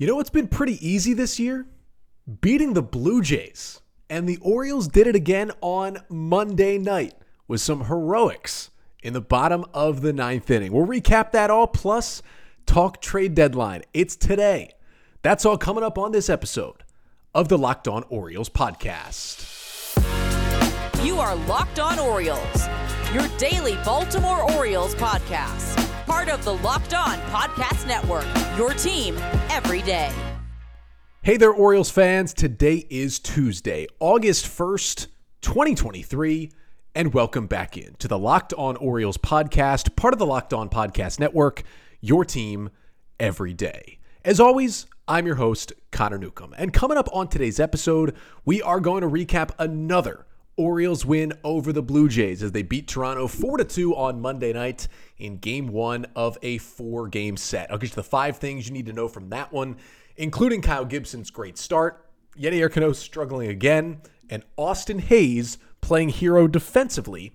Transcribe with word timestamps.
You 0.00 0.06
know 0.06 0.16
what's 0.16 0.30
been 0.30 0.48
pretty 0.48 0.78
easy 0.80 1.12
this 1.12 1.38
year? 1.38 1.66
Beating 2.40 2.72
the 2.72 2.80
Blue 2.80 3.20
Jays. 3.20 3.82
And 4.08 4.26
the 4.26 4.38
Orioles 4.38 4.88
did 4.88 5.06
it 5.06 5.14
again 5.14 5.52
on 5.60 5.98
Monday 6.08 6.78
night 6.78 7.12
with 7.46 7.60
some 7.60 7.84
heroics 7.84 8.70
in 9.02 9.12
the 9.12 9.20
bottom 9.20 9.66
of 9.74 10.00
the 10.00 10.14
ninth 10.14 10.50
inning. 10.50 10.72
We'll 10.72 10.86
recap 10.86 11.32
that 11.32 11.50
all 11.50 11.66
plus 11.66 12.22
talk 12.64 13.02
trade 13.02 13.34
deadline. 13.34 13.82
It's 13.92 14.16
today. 14.16 14.72
That's 15.20 15.44
all 15.44 15.58
coming 15.58 15.84
up 15.84 15.98
on 15.98 16.12
this 16.12 16.30
episode 16.30 16.82
of 17.34 17.50
the 17.50 17.58
Locked 17.58 17.86
On 17.86 18.02
Orioles 18.08 18.48
podcast. 18.48 19.44
You 21.04 21.18
are 21.18 21.36
Locked 21.44 21.78
On 21.78 21.98
Orioles, 21.98 22.68
your 23.12 23.28
daily 23.36 23.76
Baltimore 23.84 24.50
Orioles 24.50 24.94
podcast 24.94 25.89
part 26.10 26.28
of 26.28 26.44
the 26.44 26.54
Locked 26.54 26.92
On 26.92 27.16
Podcast 27.30 27.86
Network. 27.86 28.26
Your 28.58 28.74
team 28.74 29.16
every 29.48 29.80
day. 29.80 30.12
Hey 31.22 31.36
there, 31.36 31.52
Orioles 31.52 31.88
fans. 31.88 32.34
Today 32.34 32.84
is 32.90 33.20
Tuesday, 33.20 33.86
August 34.00 34.46
1st, 34.46 35.06
2023, 35.40 36.50
and 36.96 37.14
welcome 37.14 37.46
back 37.46 37.76
in 37.76 37.94
to 38.00 38.08
the 38.08 38.18
Locked 38.18 38.52
On 38.54 38.74
Orioles 38.78 39.18
podcast, 39.18 39.94
part 39.94 40.12
of 40.12 40.18
the 40.18 40.26
Locked 40.26 40.52
On 40.52 40.68
Podcast 40.68 41.20
Network. 41.20 41.62
Your 42.00 42.24
team 42.24 42.70
every 43.20 43.54
day. 43.54 44.00
As 44.24 44.40
always, 44.40 44.86
I'm 45.06 45.26
your 45.26 45.36
host, 45.36 45.72
Connor 45.92 46.18
Newcomb. 46.18 46.56
And 46.58 46.72
coming 46.72 46.98
up 46.98 47.08
on 47.12 47.28
today's 47.28 47.60
episode, 47.60 48.16
we 48.44 48.60
are 48.62 48.80
going 48.80 49.02
to 49.02 49.08
recap 49.08 49.52
another 49.60 50.26
Orioles 50.60 51.06
win 51.06 51.32
over 51.42 51.72
the 51.72 51.80
Blue 51.80 52.06
Jays 52.06 52.42
as 52.42 52.52
they 52.52 52.62
beat 52.62 52.86
Toronto 52.86 53.26
4 53.26 53.64
2 53.64 53.96
on 53.96 54.20
Monday 54.20 54.52
night 54.52 54.88
in 55.16 55.38
game 55.38 55.68
one 55.68 56.06
of 56.14 56.36
a 56.42 56.58
four 56.58 57.08
game 57.08 57.38
set. 57.38 57.70
I'll 57.70 57.78
get 57.78 57.90
you 57.90 57.94
the 57.94 58.02
five 58.02 58.36
things 58.36 58.66
you 58.66 58.74
need 58.74 58.84
to 58.84 58.92
know 58.92 59.08
from 59.08 59.30
that 59.30 59.54
one, 59.54 59.76
including 60.18 60.60
Kyle 60.60 60.84
Gibson's 60.84 61.30
great 61.30 61.56
start, 61.56 62.06
Yennier 62.38 62.70
Cano 62.70 62.92
struggling 62.92 63.48
again, 63.48 64.02
and 64.28 64.42
Austin 64.58 64.98
Hays 64.98 65.56
playing 65.80 66.10
hero 66.10 66.46
defensively 66.46 67.32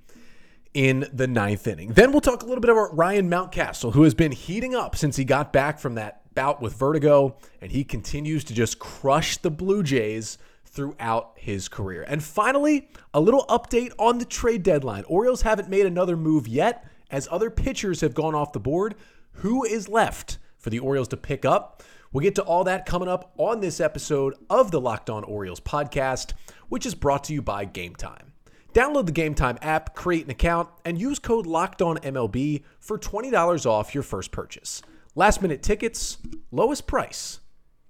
in 0.75 1.07
the 1.11 1.25
ninth 1.25 1.66
inning. 1.66 1.94
Then 1.94 2.11
we'll 2.11 2.22
talk 2.22 2.44
a 2.44 2.45
little 2.45 2.61
bit 2.61 2.69
about 2.69 2.95
Ryan 2.95 3.28
Mountcastle, 3.28 3.94
who 3.94 4.03
has 4.03 4.13
been 4.13 4.33
heating 4.33 4.75
up 4.75 4.95
since 4.95 5.16
he 5.16 5.25
got 5.25 5.52
back 5.52 5.80
from 5.80 5.95
that 5.95 6.22
bout 6.35 6.61
with 6.61 6.75
vertigo, 6.75 7.38
and 7.59 7.72
he 7.72 7.83
continues 7.83 8.44
to 8.44 8.53
just 8.53 8.78
crush 8.78 9.38
the 9.38 9.50
Blue 9.50 9.81
Jays 9.81 10.38
throughout 10.76 11.31
his 11.38 11.70
career. 11.70 12.06
And 12.08 12.23
finally, 12.23 12.90
a 13.14 13.22
little 13.22 13.45
update 13.48 13.94
on 13.98 14.18
the 14.18 14.26
trade 14.26 14.62
deadline. 14.62 15.06
Orioles 15.08 15.44
haven't 15.44 15.70
made 15.70 15.86
another 15.86 16.18
move 16.18 16.48
yet, 16.48 16.86
as 17.09 17.28
other 17.31 17.50
pitchers 17.50 18.02
have 18.02 18.14
gone 18.14 18.36
off 18.36 18.52
the 18.52 18.59
board. 18.59 18.96
Who 19.40 19.64
is 19.64 19.88
left 19.88 20.38
for 20.58 20.70
the 20.70 20.80
Orioles 20.80 21.08
to 21.09 21.18
pick 21.18 21.46
up? 21.46 21.81
We'll 22.12 22.23
get 22.23 22.36
to 22.36 22.44
all 22.44 22.64
that 22.66 22.86
coming 22.86 23.09
up 23.09 23.34
on 23.38 23.59
this 23.59 23.80
episode 23.80 24.36
of 24.50 24.72
the 24.72 24.80
Locked 24.80 25.09
On 25.09 25.23
Orioles 25.23 25.59
podcast, 25.59 26.34
which 26.70 26.86
is 26.86 26.96
brought 26.96 27.23
to 27.26 27.34
you 27.34 27.42
by 27.42 27.66
Gametime. 27.66 28.31
Download 28.73 29.06
the 29.06 29.12
Gametime 29.14 29.58
app, 29.62 29.96
create 29.96 30.26
an 30.26 30.31
account, 30.31 30.70
and 30.84 31.00
use 31.00 31.20
code 31.20 31.46
LOCKEDONMLB 31.46 32.64
for 32.80 33.00
$20 33.00 33.66
off 33.66 33.94
your 33.94 34.03
first 34.03 34.31
purchase. 34.31 34.81
Last 35.16 35.42
minute 35.42 35.64
tickets, 35.64 36.18
lowest 36.52 36.86
price, 36.86 37.40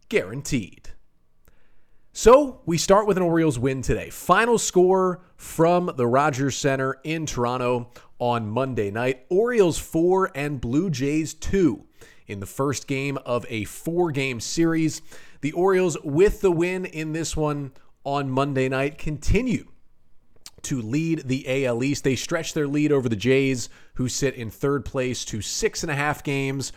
guaranteed. 0.09 0.84
So 2.17 2.61
we 2.66 2.77
start 2.77 3.08
with 3.08 3.17
an 3.17 3.23
Orioles 3.23 3.59
win 3.59 3.81
today. 3.81 4.09
Final 4.09 4.58
score 4.58 5.19
from 5.35 5.91
the 5.97 6.08
Rogers 6.08 6.55
Centre 6.55 6.97
in 7.03 7.25
Toronto 7.25 7.91
on 8.19 8.49
Monday 8.49 8.89
night 8.89 9.25
Orioles 9.27 9.77
4 9.77 10.31
and 10.33 10.61
Blue 10.61 10.89
Jays 10.89 11.33
2 11.33 11.83
in 12.27 12.39
the 12.39 12.45
first 12.45 12.88
game 12.88 13.17
of 13.25 13.45
a 13.49 13.66
four 13.66 14.11
game 14.11 14.39
series. 14.39 15.02
The 15.41 15.52
Orioles, 15.52 15.97
with 16.05 16.39
the 16.39 16.53
win 16.53 16.85
in 16.85 17.11
this 17.11 17.35
one 17.35 17.73
on 18.05 18.29
Monday 18.29 18.69
night, 18.69 18.97
continue 18.97 19.67
to 20.61 20.81
lead 20.81 21.27
the 21.27 21.66
AL 21.66 21.83
East. 21.83 22.06
They 22.06 22.16
stretch 22.16 22.53
their 22.53 22.66
lead 22.66 22.94
over 22.94 23.09
the 23.09 23.18
Jays, 23.18 23.68
who 23.95 24.07
sit 24.07 24.35
in 24.35 24.50
third 24.50 24.85
place, 24.85 25.25
to 25.25 25.41
six 25.41 25.84
and 25.84 25.91
a 25.91 25.95
half 25.95 26.23
games. 26.23 26.72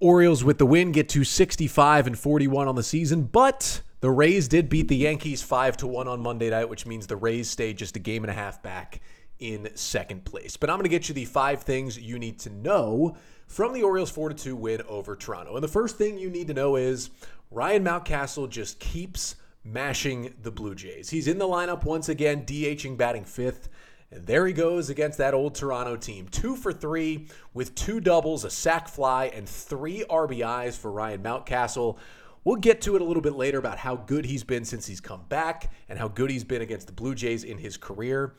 Orioles, 0.00 0.42
with 0.42 0.58
the 0.58 0.66
win, 0.66 0.90
get 0.90 1.08
to 1.10 1.22
65 1.22 2.08
and 2.08 2.18
41 2.18 2.66
on 2.66 2.74
the 2.74 2.82
season, 2.82 3.22
but 3.22 3.82
the 4.00 4.10
Rays 4.10 4.48
did 4.48 4.68
beat 4.68 4.88
the 4.88 4.96
Yankees 4.96 5.42
5 5.42 5.76
to 5.78 5.86
1 5.86 6.08
on 6.08 6.20
Monday 6.20 6.50
night, 6.50 6.68
which 6.68 6.86
means 6.86 7.06
the 7.06 7.16
Rays 7.16 7.48
stay 7.48 7.72
just 7.72 7.96
a 7.96 8.00
game 8.00 8.24
and 8.24 8.30
a 8.30 8.34
half 8.34 8.62
back 8.62 9.00
in 9.38 9.68
second 9.74 10.24
place. 10.24 10.56
But 10.56 10.70
I'm 10.70 10.76
going 10.76 10.84
to 10.84 10.90
get 10.90 11.08
you 11.08 11.14
the 11.14 11.24
five 11.24 11.62
things 11.62 11.98
you 11.98 12.18
need 12.18 12.38
to 12.40 12.50
know 12.50 13.16
from 13.46 13.72
the 13.72 13.82
Orioles 13.82 14.10
4 14.10 14.32
2 14.32 14.56
win 14.56 14.82
over 14.88 15.16
Toronto. 15.16 15.54
And 15.54 15.64
the 15.64 15.68
first 15.68 15.96
thing 15.96 16.18
you 16.18 16.30
need 16.30 16.48
to 16.48 16.54
know 16.54 16.76
is 16.76 17.10
Ryan 17.50 17.84
Mountcastle 17.84 18.50
just 18.50 18.78
keeps 18.80 19.36
mashing 19.64 20.34
the 20.42 20.50
Blue 20.50 20.74
Jays. 20.74 21.10
He's 21.10 21.28
in 21.28 21.38
the 21.38 21.46
lineup 21.46 21.84
once 21.84 22.08
again, 22.08 22.44
DHing 22.44 22.96
batting 22.96 23.24
fifth. 23.24 23.68
And 24.10 24.24
there 24.26 24.46
he 24.46 24.52
goes 24.52 24.88
against 24.88 25.18
that 25.18 25.34
old 25.34 25.54
Toronto 25.54 25.96
team. 25.96 26.28
Two 26.28 26.54
for 26.54 26.72
three 26.72 27.26
with 27.52 27.74
two 27.74 27.98
doubles, 27.98 28.44
a 28.44 28.50
sac 28.50 28.88
fly, 28.88 29.26
and 29.26 29.48
three 29.48 30.04
RBIs 30.08 30.78
for 30.78 30.92
Ryan 30.92 31.22
Mountcastle. 31.22 31.98
We'll 32.46 32.54
get 32.54 32.80
to 32.82 32.94
it 32.94 33.02
a 33.02 33.04
little 33.04 33.24
bit 33.24 33.32
later 33.32 33.58
about 33.58 33.78
how 33.78 33.96
good 33.96 34.24
he's 34.24 34.44
been 34.44 34.64
since 34.64 34.86
he's 34.86 35.00
come 35.00 35.24
back 35.28 35.72
and 35.88 35.98
how 35.98 36.06
good 36.06 36.30
he's 36.30 36.44
been 36.44 36.62
against 36.62 36.86
the 36.86 36.92
Blue 36.92 37.12
Jays 37.12 37.42
in 37.42 37.58
his 37.58 37.76
career. 37.76 38.36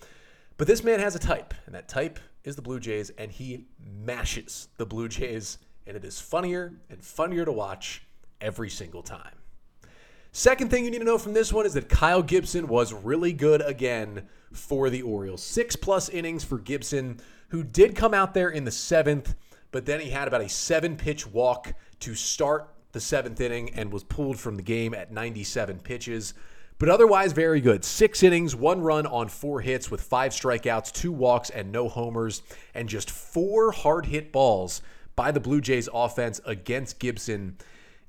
But 0.56 0.66
this 0.66 0.81
man 0.81 1.01
has 1.01 1.18
a 1.18 1.19
type, 1.19 1.53
and 1.66 1.75
that 1.75 1.90
type 1.90 2.18
is 2.45 2.56
the 2.56 2.62
Blue 2.62 2.79
Jays, 2.79 3.09
and 3.18 3.29
he 3.29 3.66
mashes 4.06 4.69
the 4.78 4.85
Blue 4.85 5.09
Jays, 5.09 5.57
and 5.85 5.97
it 5.97 6.06
is 6.06 6.22
funnier 6.22 6.72
and 6.90 7.03
funnier 7.03 7.44
to 7.44 7.51
watch 7.51 8.07
every 8.40 8.69
single 8.69 9.03
time. 9.03 9.35
Second 10.31 10.72
thing 10.72 10.85
you 10.85 10.91
need 10.91 11.00
to 11.00 11.03
know 11.03 11.18
from 11.18 11.34
this 11.34 11.51
one 11.51 11.66
is 11.66 11.74
that 11.74 11.89
Kyle 11.89 12.24
Gibson 12.24 12.69
was 12.69 12.94
really 12.94 13.34
good 13.34 13.62
again 13.62 14.29
for 14.53 14.89
the 14.89 15.01
Orioles. 15.01 15.44
Six 15.44 15.75
plus 15.75 16.07
innings 16.07 16.45
for 16.45 16.59
Gibson, 16.59 17.19
who 17.50 17.62
did 17.62 17.94
come 17.94 18.13
out 18.13 18.34
there 18.34 18.51
in 18.51 18.63
the 18.63 18.72
seventh, 18.72 19.35
but 19.72 19.85
then 19.85 20.00
he 20.00 20.12
had 20.12 20.29
about 20.29 20.39
a 20.39 20.47
seven 20.47 20.95
pitch 20.95 21.28
walk 21.28 21.74
to 22.00 22.16
start 22.16 22.69
the 22.92 23.00
seventh 23.00 23.40
inning 23.42 23.72
and 23.75 23.92
was 23.92 24.03
pulled 24.03 24.40
from 24.40 24.56
the 24.56 24.62
game 24.62 24.94
at 24.94 25.12
97 25.12 25.80
pitches. 25.80 26.34
But 26.80 26.90
otherwise, 26.90 27.34
very 27.34 27.59
good. 27.59 27.84
Six 27.84 28.22
innings, 28.22 28.56
one 28.56 28.81
run 28.81 29.08
on 29.08 29.30
four 29.30 29.62
hits 29.62 29.90
with 29.90 30.02
five 30.02 30.31
strikeouts, 30.31 30.92
two 30.92 31.12
walks, 31.12 31.50
and 31.50 31.72
no 31.72 31.90
homers, 31.90 32.44
and 32.75 32.88
just 32.88 33.09
four 33.09 33.72
hard 33.72 34.06
hit 34.06 34.31
balls 34.31 34.81
by 35.16 35.31
the 35.31 35.40
Blue 35.40 35.59
Jays 35.59 35.90
offense 35.92 36.40
against 36.46 37.00
Gibson. 37.00 37.58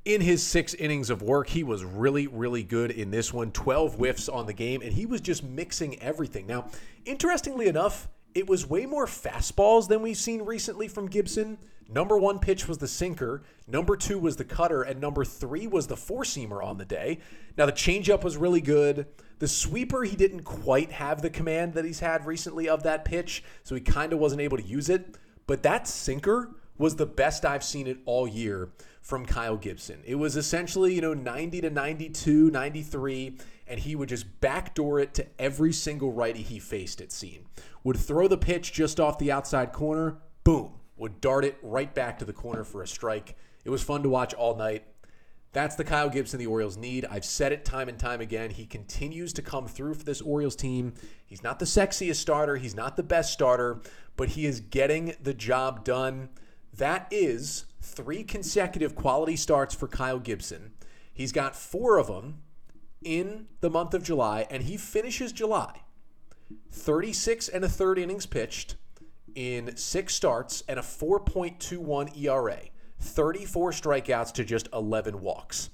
In 0.04 0.20
his 0.20 0.42
six 0.42 0.74
innings 0.74 1.08
of 1.10 1.22
work, 1.22 1.48
he 1.48 1.64
was 1.64 1.82
really, 1.82 2.26
really 2.26 2.62
good 2.62 2.90
in 2.90 3.10
this 3.10 3.32
one. 3.32 3.52
12 3.52 3.94
whiffs 3.94 4.28
on 4.28 4.46
the 4.46 4.52
game, 4.52 4.82
and 4.82 4.92
he 4.92 5.06
was 5.06 5.22
just 5.22 5.42
mixing 5.42 6.00
everything. 6.00 6.46
Now, 6.46 6.68
interestingly 7.06 7.68
enough, 7.68 8.08
it 8.34 8.46
was 8.46 8.68
way 8.68 8.84
more 8.84 9.06
fastballs 9.06 9.88
than 9.88 10.02
we've 10.02 10.16
seen 10.16 10.42
recently 10.42 10.88
from 10.88 11.08
Gibson. 11.08 11.58
Number 11.90 12.18
one 12.18 12.38
pitch 12.38 12.68
was 12.68 12.78
the 12.78 12.86
sinker, 12.86 13.42
number 13.66 13.96
two 13.96 14.18
was 14.18 14.36
the 14.36 14.44
cutter, 14.44 14.82
and 14.82 15.00
number 15.00 15.24
three 15.24 15.66
was 15.66 15.86
the 15.86 15.96
four 15.96 16.22
seamer 16.22 16.62
on 16.62 16.76
the 16.76 16.84
day. 16.84 17.18
Now, 17.56 17.64
the 17.64 17.72
changeup 17.72 18.22
was 18.22 18.36
really 18.36 18.60
good. 18.60 19.06
The 19.38 19.48
sweeper, 19.48 20.04
he 20.04 20.14
didn't 20.14 20.42
quite 20.42 20.92
have 20.92 21.22
the 21.22 21.30
command 21.30 21.72
that 21.74 21.86
he's 21.86 22.00
had 22.00 22.26
recently 22.26 22.68
of 22.68 22.82
that 22.82 23.06
pitch, 23.06 23.42
so 23.62 23.74
he 23.74 23.80
kind 23.80 24.12
of 24.12 24.18
wasn't 24.18 24.42
able 24.42 24.58
to 24.58 24.62
use 24.62 24.90
it. 24.90 25.16
But 25.46 25.62
that 25.62 25.88
sinker 25.88 26.50
was 26.76 26.96
the 26.96 27.06
best 27.06 27.46
I've 27.46 27.64
seen 27.64 27.86
it 27.86 27.98
all 28.04 28.28
year 28.28 28.68
from 29.00 29.24
Kyle 29.24 29.56
Gibson. 29.56 30.02
It 30.04 30.16
was 30.16 30.36
essentially, 30.36 30.94
you 30.94 31.00
know, 31.00 31.14
90 31.14 31.62
to 31.62 31.70
92, 31.70 32.50
93, 32.50 33.38
and 33.66 33.80
he 33.80 33.96
would 33.96 34.10
just 34.10 34.40
backdoor 34.40 35.00
it 35.00 35.14
to 35.14 35.26
every 35.38 35.72
single 35.72 36.12
righty 36.12 36.42
he 36.42 36.58
faced, 36.58 37.00
it 37.00 37.12
seemed. 37.12 37.46
Would 37.84 37.96
throw 37.96 38.28
the 38.28 38.36
pitch 38.36 38.72
just 38.74 39.00
off 39.00 39.18
the 39.18 39.32
outside 39.32 39.72
corner, 39.72 40.18
boom, 40.44 40.77
would 40.98 41.20
dart 41.20 41.44
it 41.44 41.58
right 41.62 41.94
back 41.94 42.18
to 42.18 42.24
the 42.24 42.32
corner 42.32 42.64
for 42.64 42.82
a 42.82 42.88
strike. 42.88 43.36
It 43.64 43.70
was 43.70 43.82
fun 43.82 44.02
to 44.02 44.08
watch 44.08 44.34
all 44.34 44.56
night. 44.56 44.84
That's 45.52 45.76
the 45.76 45.84
Kyle 45.84 46.10
Gibson 46.10 46.38
the 46.38 46.46
Orioles 46.46 46.76
need. 46.76 47.06
I've 47.06 47.24
said 47.24 47.52
it 47.52 47.64
time 47.64 47.88
and 47.88 47.98
time 47.98 48.20
again. 48.20 48.50
He 48.50 48.66
continues 48.66 49.32
to 49.34 49.42
come 49.42 49.66
through 49.66 49.94
for 49.94 50.04
this 50.04 50.20
Orioles 50.20 50.56
team. 50.56 50.94
He's 51.24 51.42
not 51.42 51.58
the 51.58 51.64
sexiest 51.64 52.16
starter, 52.16 52.56
he's 52.56 52.74
not 52.74 52.96
the 52.96 53.02
best 53.02 53.32
starter, 53.32 53.80
but 54.16 54.30
he 54.30 54.44
is 54.44 54.60
getting 54.60 55.14
the 55.22 55.34
job 55.34 55.84
done. 55.84 56.28
That 56.76 57.08
is 57.10 57.64
three 57.80 58.24
consecutive 58.24 58.94
quality 58.94 59.36
starts 59.36 59.74
for 59.74 59.88
Kyle 59.88 60.18
Gibson. 60.18 60.72
He's 61.12 61.32
got 61.32 61.56
four 61.56 61.98
of 61.98 62.06
them 62.08 62.42
in 63.02 63.46
the 63.60 63.70
month 63.70 63.94
of 63.94 64.02
July, 64.02 64.46
and 64.50 64.64
he 64.64 64.76
finishes 64.76 65.32
July 65.32 65.80
36 66.70 67.48
and 67.48 67.64
a 67.64 67.68
third 67.68 67.98
innings 67.98 68.26
pitched, 68.26 68.76
in 69.38 69.76
six 69.76 70.16
starts 70.16 70.64
and 70.66 70.80
a 70.80 70.82
4.21 70.82 72.20
ERA, 72.20 72.58
34 72.98 73.70
strikeouts 73.70 74.32
to 74.32 74.44
just 74.44 74.68
11 74.72 75.20
walks. 75.20 75.70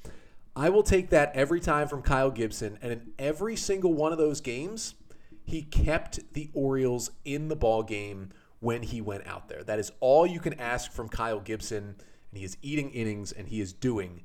I 0.55 0.69
will 0.69 0.82
take 0.82 1.08
that 1.08 1.34
every 1.34 1.61
time 1.61 1.88
from 1.88 2.02
Kyle 2.02 2.31
Gibson, 2.31 2.78
and 2.82 2.93
in 2.93 3.12
every 3.19 3.56
single 3.56 3.94
one 3.94 4.12
of 4.12 4.19
those 4.19 4.43
games, 4.43 4.96
he 5.44 5.62
kept 5.62 6.34
the 6.34 6.50
Orioles 6.52 7.11
in 7.25 7.49
the 7.49 7.56
ball 7.56 7.82
game 7.82 8.32
when 8.61 8.82
he 8.82 9.00
went 9.00 9.26
out 9.26 9.49
there. 9.49 9.64
That 9.64 9.78
is 9.78 9.90
all 9.99 10.26
you 10.26 10.40
can 10.40 10.61
ask 10.61 10.93
from 10.93 11.08
Kyle 11.08 11.40
Gibson, 11.40 11.96
and 12.31 12.38
he 12.38 12.44
is 12.44 12.58
eating 12.61 12.90
innings 12.90 13.32
and 13.32 13.49
he 13.49 13.62
is 13.62 13.72
doing 13.72 14.25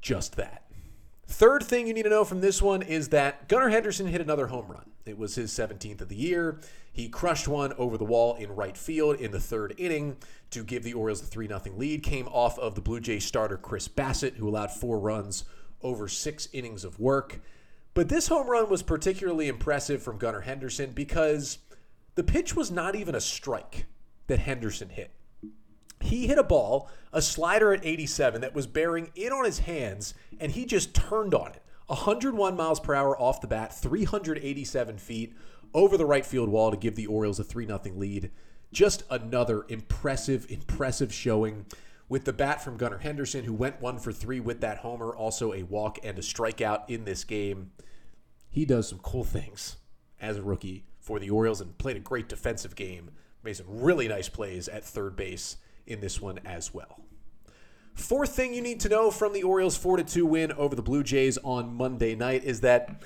just 0.00 0.36
that. 0.36 0.69
Third 1.30 1.62
thing 1.62 1.86
you 1.86 1.94
need 1.94 2.02
to 2.02 2.10
know 2.10 2.24
from 2.24 2.40
this 2.40 2.60
one 2.60 2.82
is 2.82 3.10
that 3.10 3.48
Gunnar 3.48 3.68
Henderson 3.68 4.08
hit 4.08 4.20
another 4.20 4.48
home 4.48 4.66
run. 4.66 4.90
It 5.06 5.16
was 5.16 5.36
his 5.36 5.52
17th 5.52 6.00
of 6.00 6.08
the 6.08 6.16
year. 6.16 6.58
He 6.92 7.08
crushed 7.08 7.46
one 7.46 7.72
over 7.74 7.96
the 7.96 8.04
wall 8.04 8.34
in 8.34 8.50
right 8.56 8.76
field 8.76 9.14
in 9.16 9.30
the 9.30 9.38
third 9.38 9.72
inning 9.78 10.16
to 10.50 10.64
give 10.64 10.82
the 10.82 10.92
Orioles 10.92 11.20
the 11.20 11.28
3 11.28 11.46
0 11.46 11.62
lead. 11.76 12.02
Came 12.02 12.26
off 12.26 12.58
of 12.58 12.74
the 12.74 12.80
Blue 12.80 12.98
Jays 12.98 13.24
starter 13.24 13.56
Chris 13.56 13.86
Bassitt, 13.86 14.34
who 14.34 14.48
allowed 14.48 14.72
four 14.72 14.98
runs 14.98 15.44
over 15.82 16.08
six 16.08 16.48
innings 16.52 16.84
of 16.84 16.98
work. 16.98 17.40
But 17.94 18.08
this 18.08 18.26
home 18.26 18.50
run 18.50 18.68
was 18.68 18.82
particularly 18.82 19.46
impressive 19.46 20.02
from 20.02 20.18
Gunnar 20.18 20.40
Henderson 20.40 20.90
because 20.90 21.58
the 22.16 22.24
pitch 22.24 22.56
was 22.56 22.72
not 22.72 22.96
even 22.96 23.14
a 23.14 23.20
strike 23.20 23.86
that 24.26 24.40
Henderson 24.40 24.88
hit. 24.88 25.12
He 26.10 26.26
hit 26.26 26.38
a 26.38 26.42
ball, 26.42 26.90
a 27.12 27.22
slider 27.22 27.72
at 27.72 27.86
87 27.86 28.40
that 28.40 28.52
was 28.52 28.66
bearing 28.66 29.12
in 29.14 29.32
on 29.32 29.44
his 29.44 29.60
hands, 29.60 30.12
and 30.40 30.50
he 30.50 30.66
just 30.66 30.92
turned 30.92 31.34
on 31.34 31.52
it. 31.52 31.62
101 31.86 32.56
miles 32.56 32.80
per 32.80 32.96
hour 32.96 33.16
off 33.16 33.40
the 33.40 33.46
bat, 33.46 33.72
387 33.72 34.98
feet 34.98 35.36
over 35.72 35.96
the 35.96 36.04
right 36.04 36.26
field 36.26 36.48
wall 36.48 36.72
to 36.72 36.76
give 36.76 36.96
the 36.96 37.06
Orioles 37.06 37.38
a 37.38 37.44
3 37.44 37.64
0 37.64 37.80
lead. 37.94 38.32
Just 38.72 39.04
another 39.08 39.64
impressive, 39.68 40.46
impressive 40.50 41.14
showing 41.14 41.66
with 42.08 42.24
the 42.24 42.32
bat 42.32 42.60
from 42.60 42.76
Gunnar 42.76 42.98
Henderson, 42.98 43.44
who 43.44 43.54
went 43.54 43.80
one 43.80 44.00
for 44.00 44.12
three 44.12 44.40
with 44.40 44.60
that 44.62 44.78
homer, 44.78 45.14
also 45.14 45.52
a 45.52 45.62
walk 45.62 46.00
and 46.02 46.18
a 46.18 46.22
strikeout 46.22 46.90
in 46.90 47.04
this 47.04 47.22
game. 47.22 47.70
He 48.48 48.64
does 48.64 48.88
some 48.88 48.98
cool 48.98 49.22
things 49.22 49.76
as 50.20 50.38
a 50.38 50.42
rookie 50.42 50.86
for 50.98 51.20
the 51.20 51.30
Orioles 51.30 51.60
and 51.60 51.78
played 51.78 51.96
a 51.96 52.00
great 52.00 52.28
defensive 52.28 52.74
game. 52.74 53.10
Made 53.44 53.56
some 53.56 53.66
really 53.68 54.08
nice 54.08 54.28
plays 54.28 54.66
at 54.66 54.84
third 54.84 55.14
base 55.14 55.56
in 55.86 56.00
this 56.00 56.20
one 56.20 56.38
as 56.44 56.72
well. 56.72 57.00
Fourth 57.94 58.34
thing 58.34 58.54
you 58.54 58.62
need 58.62 58.80
to 58.80 58.88
know 58.88 59.10
from 59.10 59.32
the 59.32 59.42
Orioles' 59.42 59.76
4 59.76 59.98
2 59.98 60.24
win 60.24 60.52
over 60.52 60.74
the 60.74 60.82
Blue 60.82 61.02
Jays 61.02 61.38
on 61.38 61.74
Monday 61.74 62.14
night 62.14 62.44
is 62.44 62.60
that 62.60 63.02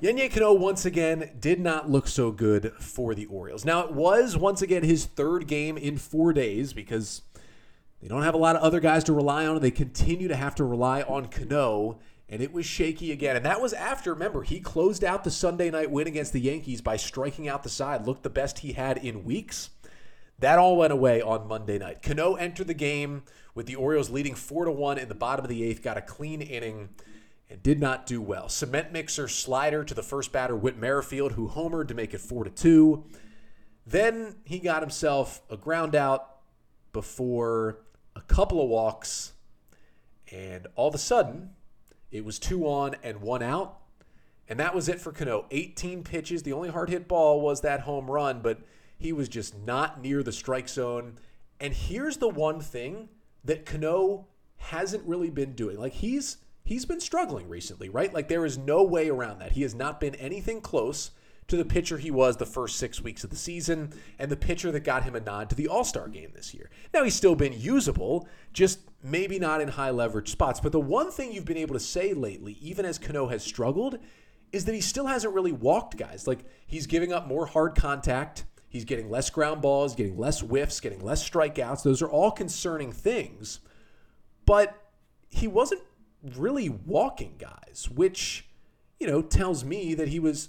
Yennier 0.00 0.32
Cano 0.32 0.52
once 0.52 0.84
again 0.84 1.30
did 1.38 1.60
not 1.60 1.90
look 1.90 2.08
so 2.08 2.30
good 2.30 2.72
for 2.78 3.14
the 3.14 3.26
Orioles. 3.26 3.64
Now, 3.64 3.80
it 3.80 3.92
was 3.92 4.36
once 4.36 4.62
again 4.62 4.82
his 4.82 5.04
third 5.04 5.46
game 5.46 5.76
in 5.76 5.98
four 5.98 6.32
days 6.32 6.72
because 6.72 7.22
they 8.00 8.08
don't 8.08 8.22
have 8.22 8.34
a 8.34 8.38
lot 8.38 8.56
of 8.56 8.62
other 8.62 8.80
guys 8.80 9.04
to 9.04 9.12
rely 9.12 9.46
on. 9.46 9.60
They 9.60 9.70
continue 9.70 10.28
to 10.28 10.36
have 10.36 10.54
to 10.56 10.64
rely 10.64 11.02
on 11.02 11.26
Cano, 11.26 12.00
and 12.28 12.42
it 12.42 12.52
was 12.52 12.66
shaky 12.66 13.12
again. 13.12 13.36
And 13.36 13.44
that 13.44 13.60
was 13.60 13.72
after, 13.72 14.12
remember, 14.12 14.42
he 14.42 14.60
closed 14.60 15.04
out 15.04 15.24
the 15.24 15.30
Sunday 15.30 15.70
night 15.70 15.90
win 15.90 16.06
against 16.06 16.32
the 16.32 16.40
Yankees 16.40 16.80
by 16.80 16.96
striking 16.96 17.48
out 17.48 17.62
the 17.62 17.68
side, 17.68 18.06
looked 18.06 18.22
the 18.22 18.30
best 18.30 18.58
he 18.58 18.72
had 18.72 18.98
in 18.98 19.24
weeks. 19.24 19.70
That 20.38 20.58
all 20.58 20.76
went 20.76 20.92
away 20.92 21.22
on 21.22 21.46
Monday 21.46 21.78
night. 21.78 22.02
Cano 22.02 22.34
entered 22.34 22.66
the 22.66 22.74
game 22.74 23.22
with 23.54 23.66
the 23.66 23.76
Orioles 23.76 24.10
leading 24.10 24.34
4 24.34 24.64
to 24.64 24.72
1 24.72 24.98
in 24.98 25.08
the 25.08 25.14
bottom 25.14 25.44
of 25.44 25.48
the 25.48 25.62
eighth, 25.62 25.82
got 25.82 25.96
a 25.96 26.02
clean 26.02 26.40
inning, 26.40 26.90
and 27.48 27.62
did 27.62 27.80
not 27.80 28.06
do 28.06 28.20
well. 28.20 28.48
Cement 28.48 28.92
mixer 28.92 29.28
slider 29.28 29.84
to 29.84 29.94
the 29.94 30.02
first 30.02 30.32
batter, 30.32 30.56
Whit 30.56 30.76
Merrifield, 30.76 31.32
who 31.32 31.48
homered 31.48 31.88
to 31.88 31.94
make 31.94 32.14
it 32.14 32.20
4 32.20 32.44
to 32.44 32.50
2. 32.50 33.04
Then 33.86 34.36
he 34.44 34.58
got 34.58 34.82
himself 34.82 35.42
a 35.50 35.56
ground 35.56 35.94
out 35.94 36.38
before 36.92 37.78
a 38.16 38.22
couple 38.22 38.62
of 38.62 38.68
walks, 38.68 39.32
and 40.32 40.66
all 40.74 40.88
of 40.88 40.94
a 40.94 40.98
sudden, 40.98 41.50
it 42.10 42.24
was 42.24 42.38
two 42.38 42.66
on 42.66 42.96
and 43.02 43.20
one 43.20 43.42
out. 43.42 43.78
And 44.48 44.60
that 44.60 44.74
was 44.74 44.88
it 44.88 45.00
for 45.00 45.10
Cano. 45.10 45.46
18 45.50 46.04
pitches. 46.04 46.42
The 46.42 46.52
only 46.52 46.68
hard 46.68 46.90
hit 46.90 47.08
ball 47.08 47.40
was 47.40 47.62
that 47.62 47.80
home 47.80 48.10
run, 48.10 48.40
but 48.40 48.60
he 48.98 49.12
was 49.12 49.28
just 49.28 49.56
not 49.58 50.00
near 50.00 50.22
the 50.22 50.32
strike 50.32 50.68
zone. 50.68 51.18
And 51.60 51.72
here's 51.72 52.18
the 52.18 52.28
one 52.28 52.60
thing 52.60 53.08
that 53.44 53.66
Cano 53.66 54.26
hasn't 54.56 55.04
really 55.04 55.30
been 55.30 55.54
doing. 55.54 55.78
Like 55.78 55.92
he's 55.92 56.38
he's 56.64 56.86
been 56.86 57.00
struggling 57.00 57.48
recently, 57.48 57.88
right? 57.88 58.12
Like 58.12 58.28
there 58.28 58.44
is 58.44 58.56
no 58.58 58.82
way 58.82 59.08
around 59.08 59.38
that. 59.40 59.52
He 59.52 59.62
has 59.62 59.74
not 59.74 60.00
been 60.00 60.14
anything 60.16 60.60
close 60.60 61.10
to 61.46 61.56
the 61.56 61.64
pitcher 61.64 61.98
he 61.98 62.10
was 62.10 62.36
the 62.36 62.46
first 62.46 62.76
six 62.76 63.02
weeks 63.02 63.22
of 63.22 63.30
the 63.30 63.36
season 63.36 63.92
and 64.18 64.30
the 64.30 64.36
pitcher 64.36 64.72
that 64.72 64.80
got 64.80 65.04
him 65.04 65.14
a 65.14 65.20
nod 65.20 65.50
to 65.50 65.54
the 65.54 65.68
All 65.68 65.84
Star 65.84 66.08
game 66.08 66.30
this 66.34 66.54
year. 66.54 66.70
Now, 66.92 67.04
he's 67.04 67.14
still 67.14 67.34
been 67.34 67.52
usable, 67.52 68.26
just 68.52 68.80
maybe 69.02 69.38
not 69.38 69.60
in 69.60 69.68
high 69.68 69.90
leverage 69.90 70.30
spots. 70.30 70.60
But 70.60 70.72
the 70.72 70.80
one 70.80 71.10
thing 71.10 71.32
you've 71.32 71.44
been 71.44 71.58
able 71.58 71.74
to 71.74 71.80
say 71.80 72.14
lately, 72.14 72.56
even 72.60 72.86
as 72.86 72.98
Cano 72.98 73.28
has 73.28 73.44
struggled, 73.44 73.98
is 74.52 74.64
that 74.64 74.74
he 74.74 74.80
still 74.80 75.06
hasn't 75.06 75.34
really 75.34 75.52
walked 75.52 75.96
guys. 75.96 76.26
Like 76.26 76.44
he's 76.66 76.86
giving 76.86 77.12
up 77.12 77.26
more 77.26 77.46
hard 77.46 77.74
contact. 77.74 78.46
He's 78.74 78.84
getting 78.84 79.08
less 79.08 79.30
ground 79.30 79.62
balls, 79.62 79.94
getting 79.94 80.18
less 80.18 80.40
whiffs, 80.40 80.80
getting 80.80 80.98
less 80.98 81.22
strikeouts. 81.30 81.84
Those 81.84 82.02
are 82.02 82.10
all 82.10 82.32
concerning 82.32 82.90
things. 82.90 83.60
But 84.46 84.74
he 85.28 85.46
wasn't 85.46 85.82
really 86.36 86.68
walking 86.68 87.36
guys, 87.38 87.88
which, 87.88 88.48
you 88.98 89.06
know, 89.06 89.22
tells 89.22 89.62
me 89.62 89.94
that 89.94 90.08
he 90.08 90.18
was 90.18 90.48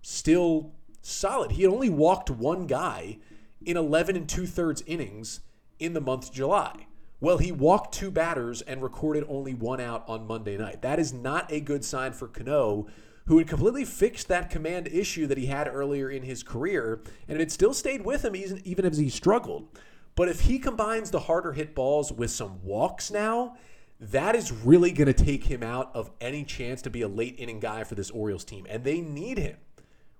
still 0.00 0.72
solid. 1.02 1.50
He 1.52 1.64
had 1.64 1.70
only 1.70 1.90
walked 1.90 2.30
one 2.30 2.66
guy 2.66 3.18
in 3.62 3.76
11 3.76 4.16
and 4.16 4.26
two 4.26 4.46
thirds 4.46 4.82
innings 4.86 5.40
in 5.78 5.92
the 5.92 6.00
month 6.00 6.28
of 6.28 6.34
July. 6.34 6.86
Well, 7.20 7.36
he 7.36 7.52
walked 7.52 7.92
two 7.92 8.10
batters 8.10 8.62
and 8.62 8.82
recorded 8.82 9.26
only 9.28 9.52
one 9.52 9.82
out 9.82 10.02
on 10.08 10.26
Monday 10.26 10.56
night. 10.56 10.80
That 10.80 10.98
is 10.98 11.12
not 11.12 11.52
a 11.52 11.60
good 11.60 11.84
sign 11.84 12.14
for 12.14 12.26
Cano 12.26 12.86
who 13.26 13.38
had 13.38 13.48
completely 13.48 13.84
fixed 13.84 14.28
that 14.28 14.50
command 14.50 14.88
issue 14.88 15.26
that 15.26 15.38
he 15.38 15.46
had 15.46 15.68
earlier 15.68 16.10
in 16.10 16.22
his 16.22 16.42
career, 16.42 17.02
and 17.28 17.40
it 17.40 17.52
still 17.52 17.74
stayed 17.74 18.04
with 18.04 18.24
him 18.24 18.34
even 18.36 18.84
as 18.84 18.98
he 18.98 19.08
struggled. 19.08 19.68
But 20.14 20.28
if 20.28 20.40
he 20.40 20.58
combines 20.58 21.10
the 21.10 21.20
harder 21.20 21.52
hit 21.52 21.74
balls 21.74 22.12
with 22.12 22.30
some 22.30 22.62
walks 22.62 23.10
now, 23.10 23.56
that 24.00 24.34
is 24.34 24.52
really 24.52 24.92
going 24.92 25.06
to 25.06 25.24
take 25.24 25.44
him 25.44 25.62
out 25.62 25.90
of 25.94 26.10
any 26.20 26.44
chance 26.44 26.82
to 26.82 26.90
be 26.90 27.02
a 27.02 27.08
late 27.08 27.34
inning 27.38 27.60
guy 27.60 27.84
for 27.84 27.94
this 27.94 28.10
Orioles 28.10 28.44
team. 28.44 28.66
And 28.68 28.84
they 28.84 29.00
need 29.00 29.38
him. 29.38 29.56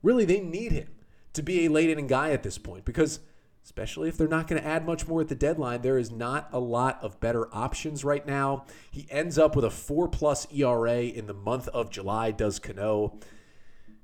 Really, 0.03 0.25
they 0.25 0.41
need 0.41 0.73
him 0.73 0.89
to 1.33 1.43
be 1.43 1.65
a 1.65 1.71
late 1.71 1.91
inning 1.91 2.07
guy 2.07 2.31
at 2.31 2.43
this 2.43 2.59
point 2.59 2.85
because– 2.85 3.21
especially 3.67 4.09
if 4.09 4.17
they're 4.17 4.29
not 4.29 4.47
going 4.47 4.63
to 4.63 4.67
add 4.67 4.87
much 4.87 5.09
more 5.09 5.21
at 5.21 5.27
the 5.27 5.35
deadline. 5.35 5.83
There 5.83 5.99
is 5.99 6.13
not 6.13 6.49
a 6.53 6.61
lot 6.61 7.01
of 7.03 7.19
better 7.19 7.53
options 7.53 8.05
right 8.05 8.25
now. 8.25 8.65
He 8.93 9.09
ends 9.11 9.39
up 9.39 9.57
with 9.57 9.65
a 9.65 9.71
four 9.71 10.07
plus 10.07 10.47
ERA 10.53 11.01
in 11.01 11.27
the 11.27 11.35
month 11.35 11.67
of 11.69 11.91
July, 11.91 12.31
does 12.31 12.61
Cano. 12.61 13.19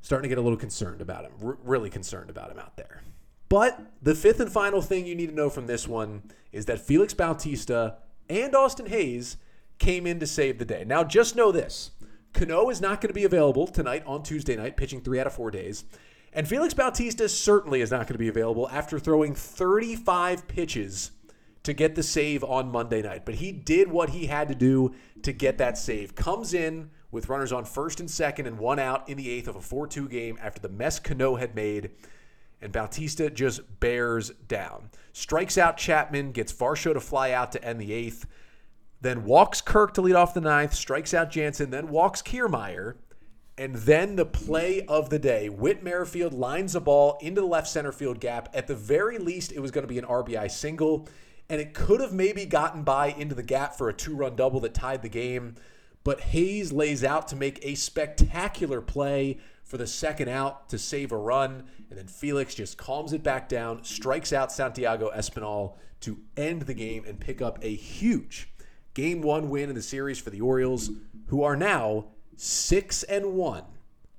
Starting 0.00 0.24
to 0.24 0.28
get 0.28 0.38
a 0.38 0.42
little 0.42 0.58
concerned 0.58 1.00
about 1.00 1.24
him, 1.24 1.32
R- 1.40 1.58
really 1.62 1.90
concerned 1.90 2.28
about 2.28 2.50
him 2.50 2.58
out 2.58 2.76
there. 2.76 3.02
But 3.48 3.80
the 4.02 4.16
fifth 4.16 4.40
and 4.40 4.50
final 4.50 4.82
thing 4.82 5.06
you 5.06 5.14
need 5.14 5.28
to 5.28 5.34
know 5.34 5.48
from 5.48 5.68
this 5.68 5.86
one 5.86 6.24
is 6.50 6.66
that 6.66 6.80
Felix 6.80 7.14
Bautista 7.14 7.98
and 8.28 8.56
Austin 8.56 8.86
Hays 8.86 9.36
came 9.78 10.08
in 10.08 10.18
to 10.18 10.26
save 10.26 10.58
the 10.58 10.64
day. 10.64 10.82
Now, 10.84 11.04
just 11.04 11.36
know 11.36 11.52
this 11.52 11.92
Cano 12.32 12.68
is 12.68 12.80
not 12.80 13.00
going 13.00 13.10
to 13.10 13.14
be 13.14 13.24
available 13.24 13.68
tonight 13.68 14.02
on 14.06 14.24
Tuesday 14.24 14.56
night, 14.56 14.76
pitching 14.76 15.02
three 15.02 15.20
out 15.20 15.28
of 15.28 15.34
four 15.34 15.52
days. 15.52 15.84
And 16.32 16.48
Felix 16.48 16.72
Bautista 16.72 17.28
certainly 17.28 17.82
is 17.82 17.90
not 17.90 18.06
going 18.06 18.14
to 18.14 18.18
be 18.18 18.28
available 18.28 18.68
after 18.70 18.98
throwing 18.98 19.34
35 19.34 20.48
pitches 20.48 21.10
to 21.62 21.72
get 21.72 21.94
the 21.94 22.02
save 22.02 22.42
on 22.42 22.70
Monday 22.72 23.02
night. 23.02 23.24
But 23.24 23.36
he 23.36 23.52
did 23.52 23.90
what 23.90 24.10
he 24.10 24.26
had 24.26 24.48
to 24.48 24.54
do 24.54 24.94
to 25.22 25.32
get 25.32 25.58
that 25.58 25.76
save. 25.76 26.14
Comes 26.14 26.54
in 26.54 26.90
with 27.10 27.28
runners 27.28 27.52
on 27.52 27.64
first 27.64 28.00
and 28.00 28.10
second 28.10 28.46
and 28.46 28.58
one 28.58 28.78
out 28.78 29.08
in 29.08 29.18
the 29.18 29.30
eighth 29.30 29.46
of 29.46 29.56
a 29.56 29.60
4 29.60 29.86
2 29.86 30.08
game 30.08 30.38
after 30.40 30.60
the 30.60 30.70
mess 30.70 30.98
Cano 30.98 31.36
had 31.36 31.54
made. 31.54 31.90
And 32.62 32.72
Bautista 32.72 33.28
just 33.28 33.80
bears 33.80 34.30
down. 34.30 34.88
Strikes 35.12 35.58
out 35.58 35.76
Chapman, 35.76 36.32
gets 36.32 36.52
Varsho 36.52 36.94
to 36.94 37.00
fly 37.00 37.32
out 37.32 37.52
to 37.52 37.64
end 37.64 37.80
the 37.80 37.92
eighth, 37.92 38.26
then 39.00 39.24
walks 39.24 39.60
Kirk 39.60 39.94
to 39.94 40.00
lead 40.00 40.14
off 40.14 40.32
the 40.32 40.40
ninth, 40.40 40.72
strikes 40.72 41.12
out 41.12 41.30
Jansen, 41.30 41.70
then 41.70 41.88
walks 41.88 42.22
Kiermaier 42.22 42.94
and 43.58 43.74
then 43.74 44.16
the 44.16 44.24
play 44.24 44.82
of 44.86 45.10
the 45.10 45.18
day, 45.18 45.48
Whit 45.48 45.82
Merrifield 45.82 46.32
lines 46.32 46.74
a 46.74 46.80
ball 46.80 47.18
into 47.20 47.40
the 47.40 47.46
left 47.46 47.68
center 47.68 47.92
field 47.92 48.18
gap. 48.18 48.48
At 48.54 48.66
the 48.66 48.74
very 48.74 49.18
least, 49.18 49.52
it 49.52 49.60
was 49.60 49.70
going 49.70 49.82
to 49.82 49.92
be 49.92 49.98
an 49.98 50.06
RBI 50.06 50.50
single, 50.50 51.08
and 51.48 51.60
it 51.60 51.74
could 51.74 52.00
have 52.00 52.12
maybe 52.12 52.46
gotten 52.46 52.82
by 52.82 53.08
into 53.08 53.34
the 53.34 53.42
gap 53.42 53.76
for 53.76 53.88
a 53.88 53.92
two 53.92 54.16
run 54.16 54.36
double 54.36 54.60
that 54.60 54.74
tied 54.74 55.02
the 55.02 55.08
game. 55.08 55.56
But 56.04 56.20
Hays 56.20 56.72
lays 56.72 57.04
out 57.04 57.28
to 57.28 57.36
make 57.36 57.60
a 57.62 57.74
spectacular 57.74 58.80
play 58.80 59.38
for 59.62 59.76
the 59.76 59.86
second 59.86 60.28
out 60.28 60.68
to 60.70 60.78
save 60.78 61.12
a 61.12 61.16
run. 61.16 61.64
And 61.90 61.98
then 61.98 62.06
Felix 62.06 62.54
just 62.54 62.76
calms 62.76 63.12
it 63.12 63.22
back 63.22 63.48
down, 63.48 63.84
strikes 63.84 64.32
out 64.32 64.50
Santiago 64.50 65.10
Espinal 65.14 65.76
to 66.00 66.18
end 66.36 66.62
the 66.62 66.74
game 66.74 67.04
and 67.06 67.20
pick 67.20 67.40
up 67.40 67.58
a 67.62 67.74
huge 67.74 68.48
game 68.94 69.22
one 69.22 69.48
win 69.48 69.68
in 69.68 69.74
the 69.74 69.82
series 69.82 70.18
for 70.18 70.30
the 70.30 70.40
Orioles, 70.40 70.90
who 71.26 71.42
are 71.42 71.56
now 71.56 72.06
six 72.36 73.02
and 73.02 73.34
one 73.34 73.64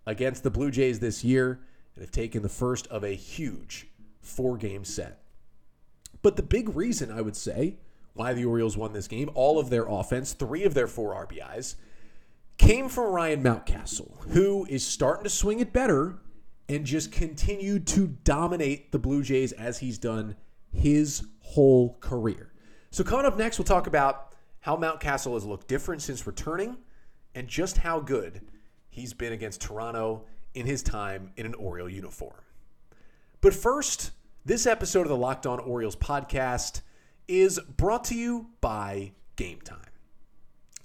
against 0.06 0.44
the 0.44 0.52
Blue 0.52 0.72
Jays 0.72 1.00
this 1.00 1.24
year 1.24 1.60
and 1.96 2.04
have 2.04 2.12
taken 2.12 2.42
the 2.42 2.50
first 2.50 2.88
of 2.88 3.04
a 3.04 3.16
huge 3.16 3.88
four 4.22 4.58
game 4.58 4.84
set. 4.84 5.24
But 6.22 6.36
the 6.36 6.44
big 6.44 6.76
reason 6.76 7.12
I 7.12 7.22
would 7.22 7.36
say 7.36 7.78
why 8.14 8.34
the 8.34 8.46
Orioles 8.46 8.78
won 8.78 8.94
this 8.94 9.08
game, 9.08 9.30
all 9.34 9.60
of 9.60 9.70
their 9.70 9.88
offense, 9.88 10.34
three 10.34 10.64
of 10.64 10.74
their 10.74 10.88
four 10.88 11.14
RBIs, 11.26 11.76
came 12.58 12.88
from 12.88 13.12
Ryan 13.12 13.44
Mountcastle, 13.44 14.30
who 14.30 14.66
is 14.70 14.86
starting 14.86 15.24
to 15.24 15.30
swing 15.30 15.60
it 15.60 15.74
better 15.74 16.20
and 16.70 16.86
just 16.86 17.12
continued 17.12 17.88
to 17.88 18.08
dominate 18.24 18.92
the 18.92 19.00
Blue 19.00 19.24
Jays 19.24 19.52
as 19.52 19.80
he's 19.80 19.98
done 19.98 20.36
his 20.72 21.26
whole 21.40 21.98
career. 22.00 22.52
So, 22.92 23.04
coming 23.04 23.26
up 23.26 23.38
next, 23.38 23.58
we'll 23.58 23.66
talk 23.66 23.88
about 23.88 24.34
how 24.60 24.78
Mountcastle 24.78 25.34
has 25.34 25.46
looked 25.46 25.68
different 25.68 26.02
since 26.02 26.26
returning, 26.26 26.78
and 27.36 27.48
just 27.48 27.78
how 27.78 28.00
good 28.00 28.42
he's 28.90 29.14
been 29.14 29.34
against 29.34 29.62
Toronto 29.62 30.26
in 30.54 30.66
his 30.66 30.84
time 30.84 31.32
in 31.36 31.46
an 31.46 31.54
Oriole 31.56 31.90
uniform. 31.90 32.36
But 33.42 33.54
first, 33.54 34.12
this 34.46 34.66
episode 34.66 35.02
of 35.02 35.10
the 35.10 35.18
Locked 35.18 35.46
On 35.46 35.60
Orioles 35.60 35.96
podcast 35.96 36.82
is 37.28 37.60
brought 37.60 38.04
to 38.06 38.16
you 38.16 38.48
by 38.62 39.14
Gametime. 39.38 39.88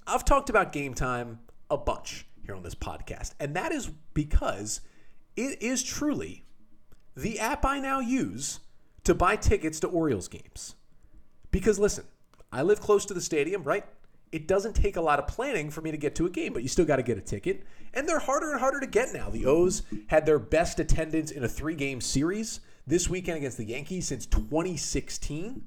I've 0.07 0.25
talked 0.25 0.49
about 0.49 0.73
Gametime 0.73 1.37
a 1.69 1.77
bunch 1.77 2.25
here 2.45 2.55
on 2.55 2.63
this 2.63 2.75
podcast, 2.75 3.33
and 3.39 3.55
that 3.55 3.71
is 3.71 3.91
because 4.13 4.81
it 5.35 5.61
is 5.61 5.83
truly 5.83 6.45
the 7.15 7.39
app 7.39 7.63
I 7.63 7.79
now 7.79 7.99
use 7.99 8.59
to 9.03 9.13
buy 9.13 9.35
tickets 9.35 9.79
to 9.81 9.87
Orioles 9.87 10.27
games. 10.27 10.75
Because 11.51 11.79
listen, 11.79 12.05
I 12.51 12.61
live 12.61 12.79
close 12.79 13.05
to 13.05 13.13
the 13.13 13.21
stadium, 13.21 13.63
right? 13.63 13.85
It 14.31 14.47
doesn't 14.47 14.73
take 14.73 14.95
a 14.95 15.01
lot 15.01 15.19
of 15.19 15.27
planning 15.27 15.69
for 15.69 15.81
me 15.81 15.91
to 15.91 15.97
get 15.97 16.15
to 16.15 16.25
a 16.25 16.29
game, 16.29 16.53
but 16.53 16.61
you 16.61 16.67
still 16.67 16.85
got 16.85 16.97
to 16.97 17.03
get 17.03 17.17
a 17.17 17.21
ticket. 17.21 17.63
And 17.93 18.07
they're 18.07 18.19
harder 18.19 18.51
and 18.51 18.59
harder 18.59 18.79
to 18.79 18.87
get 18.87 19.13
now. 19.13 19.29
The 19.29 19.45
O's 19.45 19.83
had 20.07 20.25
their 20.25 20.39
best 20.39 20.79
attendance 20.79 21.31
in 21.31 21.43
a 21.43 21.47
three 21.47 21.75
game 21.75 22.01
series 22.01 22.59
this 22.85 23.09
weekend 23.09 23.37
against 23.37 23.57
the 23.57 23.65
Yankees 23.65 24.07
since 24.07 24.25
2016. 24.27 25.63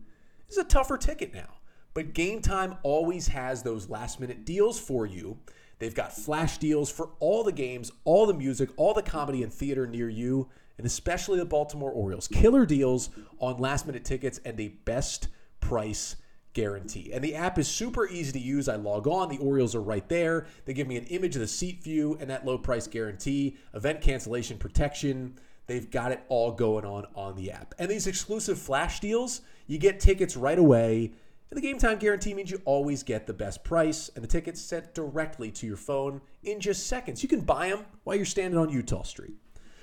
This 0.48 0.56
is 0.56 0.64
a 0.64 0.66
tougher 0.66 0.96
ticket 0.96 1.34
now. 1.34 1.56
But 1.94 2.14
Gametime 2.14 2.78
always 2.82 3.28
has 3.28 3.62
those 3.62 3.88
last 3.88 4.20
minute 4.20 4.44
deals 4.44 4.78
for 4.80 5.06
you. 5.06 5.38
They've 5.78 5.94
got 5.94 6.12
flash 6.12 6.58
deals 6.58 6.90
for 6.90 7.10
all 7.18 7.42
the 7.42 7.52
games, 7.52 7.90
all 8.04 8.26
the 8.26 8.34
music, 8.34 8.70
all 8.76 8.94
the 8.94 9.02
comedy 9.02 9.42
and 9.42 9.52
theater 9.52 9.86
near 9.86 10.08
you, 10.08 10.48
and 10.78 10.86
especially 10.86 11.38
the 11.38 11.44
Baltimore 11.44 11.90
Orioles. 11.90 12.28
Killer 12.28 12.64
deals 12.64 13.10
on 13.40 13.58
last 13.58 13.86
minute 13.86 14.04
tickets 14.04 14.40
and 14.44 14.58
a 14.60 14.68
best 14.68 15.28
price 15.60 16.16
guarantee. 16.52 17.10
And 17.12 17.22
the 17.22 17.34
app 17.34 17.58
is 17.58 17.68
super 17.68 18.08
easy 18.08 18.32
to 18.32 18.38
use. 18.38 18.68
I 18.68 18.76
log 18.76 19.06
on, 19.06 19.28
the 19.28 19.38
Orioles 19.38 19.74
are 19.74 19.82
right 19.82 20.08
there. 20.08 20.46
They 20.64 20.74
give 20.74 20.86
me 20.86 20.96
an 20.96 21.04
image 21.04 21.36
of 21.36 21.40
the 21.40 21.48
seat 21.48 21.82
view 21.82 22.16
and 22.20 22.28
that 22.30 22.44
low 22.44 22.58
price 22.58 22.86
guarantee, 22.86 23.56
event 23.74 24.00
cancellation 24.00 24.58
protection. 24.58 25.38
They've 25.66 25.90
got 25.90 26.12
it 26.12 26.24
all 26.28 26.52
going 26.52 26.84
on 26.84 27.06
on 27.14 27.36
the 27.36 27.50
app. 27.50 27.74
And 27.78 27.90
these 27.90 28.06
exclusive 28.06 28.58
flash 28.58 29.00
deals, 29.00 29.42
you 29.66 29.78
get 29.78 30.00
tickets 30.00 30.36
right 30.36 30.58
away. 30.58 31.12
And 31.50 31.56
the 31.56 31.62
game 31.62 31.78
time 31.78 31.98
guarantee 31.98 32.34
means 32.34 32.50
you 32.50 32.62
always 32.64 33.02
get 33.02 33.26
the 33.26 33.34
best 33.34 33.62
price 33.62 34.10
and 34.14 34.24
the 34.24 34.28
tickets 34.28 34.60
sent 34.60 34.94
directly 34.94 35.50
to 35.52 35.66
your 35.66 35.76
phone 35.76 36.20
in 36.42 36.60
just 36.60 36.86
seconds. 36.86 37.22
You 37.22 37.28
can 37.28 37.42
buy 37.42 37.68
them 37.68 37.84
while 38.04 38.16
you're 38.16 38.24
standing 38.24 38.58
on 38.58 38.70
Eutaw 38.70 39.06
Street. 39.06 39.36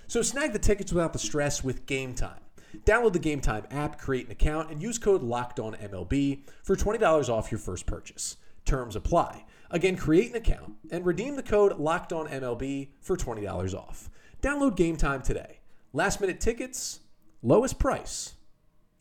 So 0.07 0.23
snag 0.23 0.53
the 0.53 0.59
tickets 0.59 0.91
without 0.91 1.13
the 1.13 1.19
stress 1.19 1.63
with 1.63 1.85
Gametime. 1.85 2.39
Download 2.85 3.13
the 3.13 3.19
Gametime 3.19 3.65
app, 3.71 3.99
create 3.99 4.25
an 4.25 4.31
account, 4.31 4.71
and 4.71 4.81
use 4.81 4.97
code 4.97 5.21
LOCKEDONMLB 5.21 6.41
for 6.63 6.75
$20 6.75 7.29
off 7.29 7.51
your 7.51 7.59
first 7.59 7.85
purchase. 7.85 8.38
Terms 8.65 8.95
apply. 8.95 9.45
Again, 9.71 9.97
create 9.97 10.29
an 10.29 10.35
account 10.35 10.73
and 10.91 11.05
redeem 11.05 11.35
the 11.35 11.43
code 11.43 11.73
LOCKEDONMLB 11.73 12.89
for 13.01 13.17
$20 13.17 13.73
off. 13.73 14.09
Download 14.41 14.75
Gametime 14.75 15.23
today. 15.23 15.59
Last 15.93 16.21
minute 16.21 16.39
tickets, 16.39 17.01
lowest 17.41 17.79
price, 17.79 18.35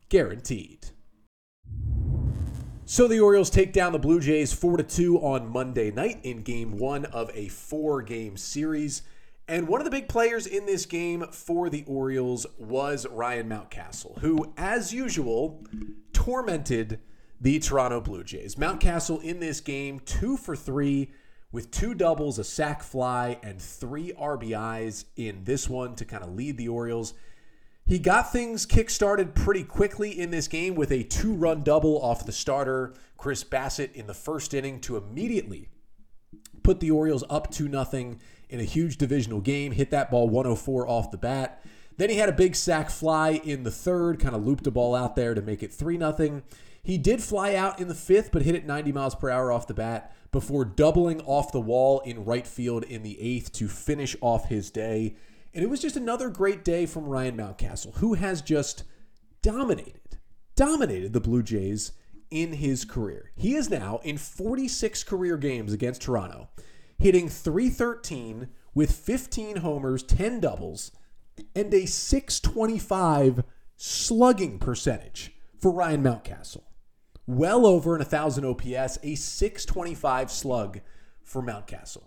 guaranteed. 0.08 0.90
So 2.86 3.06
the 3.06 3.20
Orioles 3.20 3.50
take 3.50 3.74
down 3.74 3.92
the 3.92 3.98
Blue 3.98 4.18
Jays 4.18 4.54
4 4.54 4.78
2 4.78 5.18
on 5.18 5.46
Monday 5.46 5.90
night 5.90 6.20
in 6.22 6.42
game 6.42 6.78
one 6.78 7.04
of 7.04 7.30
a 7.34 7.48
four 7.48 8.00
game 8.00 8.38
series. 8.38 9.02
And 9.48 9.66
one 9.66 9.80
of 9.80 9.86
the 9.86 9.90
big 9.90 10.08
players 10.08 10.46
in 10.46 10.66
this 10.66 10.84
game 10.84 11.24
for 11.32 11.70
the 11.70 11.82
Orioles 11.86 12.46
was 12.58 13.06
Ryan 13.08 13.48
Mountcastle, 13.48 14.18
who, 14.18 14.52
as 14.58 14.92
usual, 14.92 15.64
tormented 16.12 17.00
the 17.40 17.58
Toronto 17.58 18.02
Blue 18.02 18.22
Jays. 18.22 18.56
Mountcastle 18.56 19.22
in 19.22 19.40
this 19.40 19.60
game, 19.60 20.00
two 20.00 20.36
for 20.36 20.54
three, 20.54 21.12
with 21.50 21.70
two 21.70 21.94
doubles, 21.94 22.38
a 22.38 22.44
sac 22.44 22.82
fly, 22.82 23.38
and 23.42 23.60
three 23.60 24.12
RBIs 24.12 25.06
in 25.16 25.44
this 25.44 25.66
one 25.66 25.94
to 25.94 26.04
kind 26.04 26.22
of 26.22 26.34
lead 26.34 26.58
the 26.58 26.68
Orioles. 26.68 27.14
He 27.86 27.98
got 27.98 28.30
things 28.30 28.66
kick-started 28.66 29.34
pretty 29.34 29.62
quickly 29.62 30.10
in 30.10 30.30
this 30.30 30.46
game 30.46 30.74
with 30.74 30.90
a 30.92 31.04
two-run 31.04 31.62
double 31.62 31.98
off 32.02 32.26
the 32.26 32.32
starter, 32.32 32.92
Chris 33.16 33.44
Bassitt, 33.44 33.94
in 33.94 34.06
the 34.06 34.12
first 34.12 34.52
inning 34.52 34.78
to 34.80 34.98
immediately 34.98 35.70
put 36.62 36.80
the 36.80 36.90
Orioles 36.90 37.24
up 37.30 37.50
2 37.50 37.66
nothing 37.66 38.20
in 38.48 38.60
a 38.60 38.64
huge 38.64 38.96
divisional 38.96 39.40
game, 39.40 39.72
hit 39.72 39.90
that 39.90 40.10
ball 40.10 40.28
104 40.28 40.88
off 40.88 41.10
the 41.10 41.16
bat. 41.16 41.62
Then 41.96 42.10
he 42.10 42.16
had 42.16 42.28
a 42.28 42.32
big 42.32 42.54
sac 42.54 42.90
fly 42.90 43.40
in 43.44 43.64
the 43.64 43.70
third, 43.70 44.20
kind 44.20 44.34
of 44.34 44.46
looped 44.46 44.66
a 44.66 44.70
ball 44.70 44.94
out 44.94 45.16
there 45.16 45.34
to 45.34 45.42
make 45.42 45.62
it 45.62 45.72
3 45.72 45.98
0. 45.98 46.42
He 46.82 46.96
did 46.96 47.22
fly 47.22 47.54
out 47.54 47.80
in 47.80 47.88
the 47.88 47.94
fifth, 47.94 48.30
but 48.32 48.42
hit 48.42 48.54
it 48.54 48.66
90 48.66 48.92
miles 48.92 49.14
per 49.14 49.28
hour 49.28 49.52
off 49.52 49.66
the 49.66 49.74
bat 49.74 50.14
before 50.30 50.64
doubling 50.64 51.20
off 51.22 51.52
the 51.52 51.60
wall 51.60 52.00
in 52.00 52.24
right 52.24 52.46
field 52.46 52.84
in 52.84 53.02
the 53.02 53.20
eighth 53.20 53.52
to 53.52 53.68
finish 53.68 54.16
off 54.20 54.46
his 54.46 54.70
day. 54.70 55.16
And 55.52 55.64
it 55.64 55.68
was 55.68 55.80
just 55.80 55.96
another 55.96 56.30
great 56.30 56.64
day 56.64 56.86
from 56.86 57.06
Ryan 57.06 57.36
Mountcastle, 57.36 57.96
who 57.96 58.14
has 58.14 58.42
just 58.42 58.84
dominated, 59.42 60.18
dominated 60.54 61.12
the 61.12 61.20
Blue 61.20 61.42
Jays 61.42 61.92
in 62.30 62.54
his 62.54 62.84
career. 62.84 63.32
He 63.36 63.54
is 63.54 63.70
now 63.70 64.00
in 64.04 64.18
46 64.18 65.02
career 65.04 65.36
games 65.36 65.72
against 65.72 66.02
Toronto 66.02 66.48
hitting 66.98 67.28
313 67.28 68.48
with 68.74 68.92
15 68.92 69.56
homers, 69.56 70.02
10 70.02 70.40
doubles, 70.40 70.92
and 71.54 71.72
a 71.72 71.86
625 71.86 73.44
slugging 73.76 74.58
percentage 74.58 75.32
for 75.58 75.70
Ryan 75.70 76.02
Mountcastle. 76.02 76.62
Well 77.26 77.66
over 77.66 77.94
an 77.94 78.00
1,000 78.00 78.44
OPS, 78.44 78.98
a 79.02 79.14
625 79.14 80.30
slug 80.30 80.80
for 81.22 81.42
Mountcastle. 81.42 82.04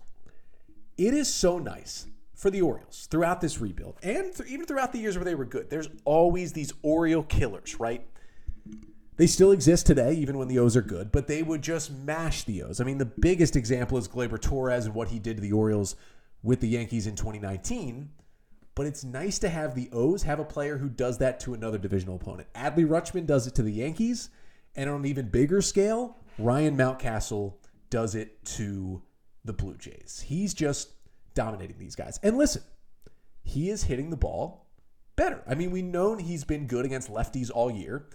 It 0.97 1.13
is 1.13 1.33
so 1.33 1.59
nice 1.59 2.07
for 2.33 2.49
the 2.49 2.61
Orioles 2.61 3.07
throughout 3.11 3.39
this 3.39 3.61
rebuild 3.61 3.97
and 4.01 4.33
th- 4.33 4.49
even 4.49 4.65
throughout 4.65 4.91
the 4.91 4.99
years 4.99 5.15
where 5.15 5.25
they 5.25 5.35
were 5.35 5.45
good. 5.45 5.69
There's 5.69 5.89
always 6.05 6.53
these 6.53 6.73
Oriole 6.81 7.23
killers, 7.23 7.79
right? 7.79 8.07
They 9.21 9.27
still 9.27 9.51
exist 9.51 9.85
today, 9.85 10.15
even 10.15 10.39
when 10.39 10.47
the 10.47 10.57
O's 10.57 10.75
are 10.75 10.81
good, 10.81 11.11
but 11.11 11.27
they 11.27 11.43
would 11.43 11.61
just 11.61 11.91
mash 11.91 12.43
the 12.43 12.63
O's. 12.63 12.81
I 12.81 12.85
mean, 12.85 12.97
the 12.97 13.05
biggest 13.05 13.55
example 13.55 13.99
is 13.99 14.07
Gleyber 14.07 14.41
Torres 14.41 14.87
and 14.87 14.95
what 14.95 15.09
he 15.09 15.19
did 15.19 15.37
to 15.37 15.41
the 15.41 15.51
Orioles 15.51 15.95
with 16.41 16.59
the 16.59 16.67
Yankees 16.67 17.05
in 17.05 17.15
2019. 17.15 18.09
But 18.73 18.87
it's 18.87 19.03
nice 19.03 19.37
to 19.37 19.49
have 19.49 19.75
the 19.75 19.91
O's 19.93 20.23
have 20.23 20.39
a 20.39 20.43
player 20.43 20.75
who 20.75 20.89
does 20.89 21.19
that 21.19 21.39
to 21.41 21.53
another 21.53 21.77
divisional 21.77 22.15
opponent. 22.15 22.51
Adley 22.55 22.83
Rutschman 22.83 23.27
does 23.27 23.45
it 23.45 23.53
to 23.53 23.61
the 23.61 23.71
Yankees, 23.71 24.31
and 24.75 24.89
on 24.89 25.01
an 25.01 25.05
even 25.05 25.29
bigger 25.29 25.61
scale, 25.61 26.17
Ryan 26.39 26.75
Mountcastle 26.75 27.53
does 27.91 28.15
it 28.15 28.43
to 28.45 29.03
the 29.45 29.53
Blue 29.53 29.77
Jays. 29.77 30.23
He's 30.25 30.55
just 30.55 30.93
dominating 31.35 31.77
these 31.77 31.95
guys. 31.95 32.19
And 32.23 32.39
listen, 32.39 32.63
he 33.43 33.69
is 33.69 33.83
hitting 33.83 34.09
the 34.09 34.17
ball 34.17 34.71
better. 35.15 35.43
I 35.47 35.53
mean, 35.53 35.69
we 35.69 35.83
know 35.83 36.15
he's 36.15 36.43
been 36.43 36.65
good 36.65 36.85
against 36.85 37.07
lefties 37.07 37.51
all 37.53 37.69
year 37.69 38.07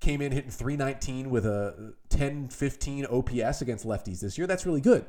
came 0.00 0.22
in 0.22 0.32
hitting 0.32 0.50
319 0.50 1.30
with 1.30 1.46
a 1.46 1.94
10 2.08 2.48
15 2.48 3.06
OPS 3.06 3.62
against 3.62 3.86
lefties 3.86 4.20
this 4.20 4.38
year. 4.38 4.46
That's 4.46 4.66
really 4.66 4.80
good. 4.80 5.06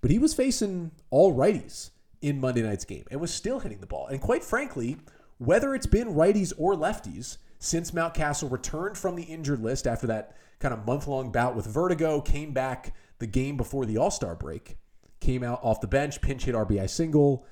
But 0.00 0.10
he 0.10 0.18
was 0.18 0.34
facing 0.34 0.90
all 1.10 1.34
righties 1.34 1.90
in 2.20 2.40
Monday 2.40 2.62
night's 2.62 2.84
game 2.84 3.04
and 3.10 3.20
was 3.20 3.32
still 3.32 3.60
hitting 3.60 3.80
the 3.80 3.86
ball. 3.86 4.06
And 4.06 4.20
quite 4.20 4.42
frankly, 4.42 4.96
whether 5.38 5.74
it's 5.74 5.86
been 5.86 6.14
righties 6.14 6.52
or 6.56 6.74
lefties, 6.74 7.36
since 7.58 7.92
Mountcastle 7.92 8.50
returned 8.50 8.98
from 8.98 9.14
the 9.14 9.22
injured 9.22 9.60
list 9.60 9.86
after 9.86 10.06
that 10.08 10.36
kind 10.58 10.74
of 10.74 10.86
month 10.86 11.06
long 11.06 11.30
bout 11.30 11.54
with 11.54 11.66
vertigo, 11.66 12.20
came 12.20 12.52
back 12.52 12.94
the 13.18 13.26
game 13.26 13.56
before 13.56 13.86
the 13.86 13.98
All 13.98 14.10
Star 14.10 14.34
break, 14.34 14.78
came 15.20 15.44
out 15.44 15.60
off 15.62 15.80
the 15.80 15.86
bench, 15.86 16.20
pinch 16.20 16.44
hit 16.44 16.54
RBI 16.54 16.90
single, 16.90 17.46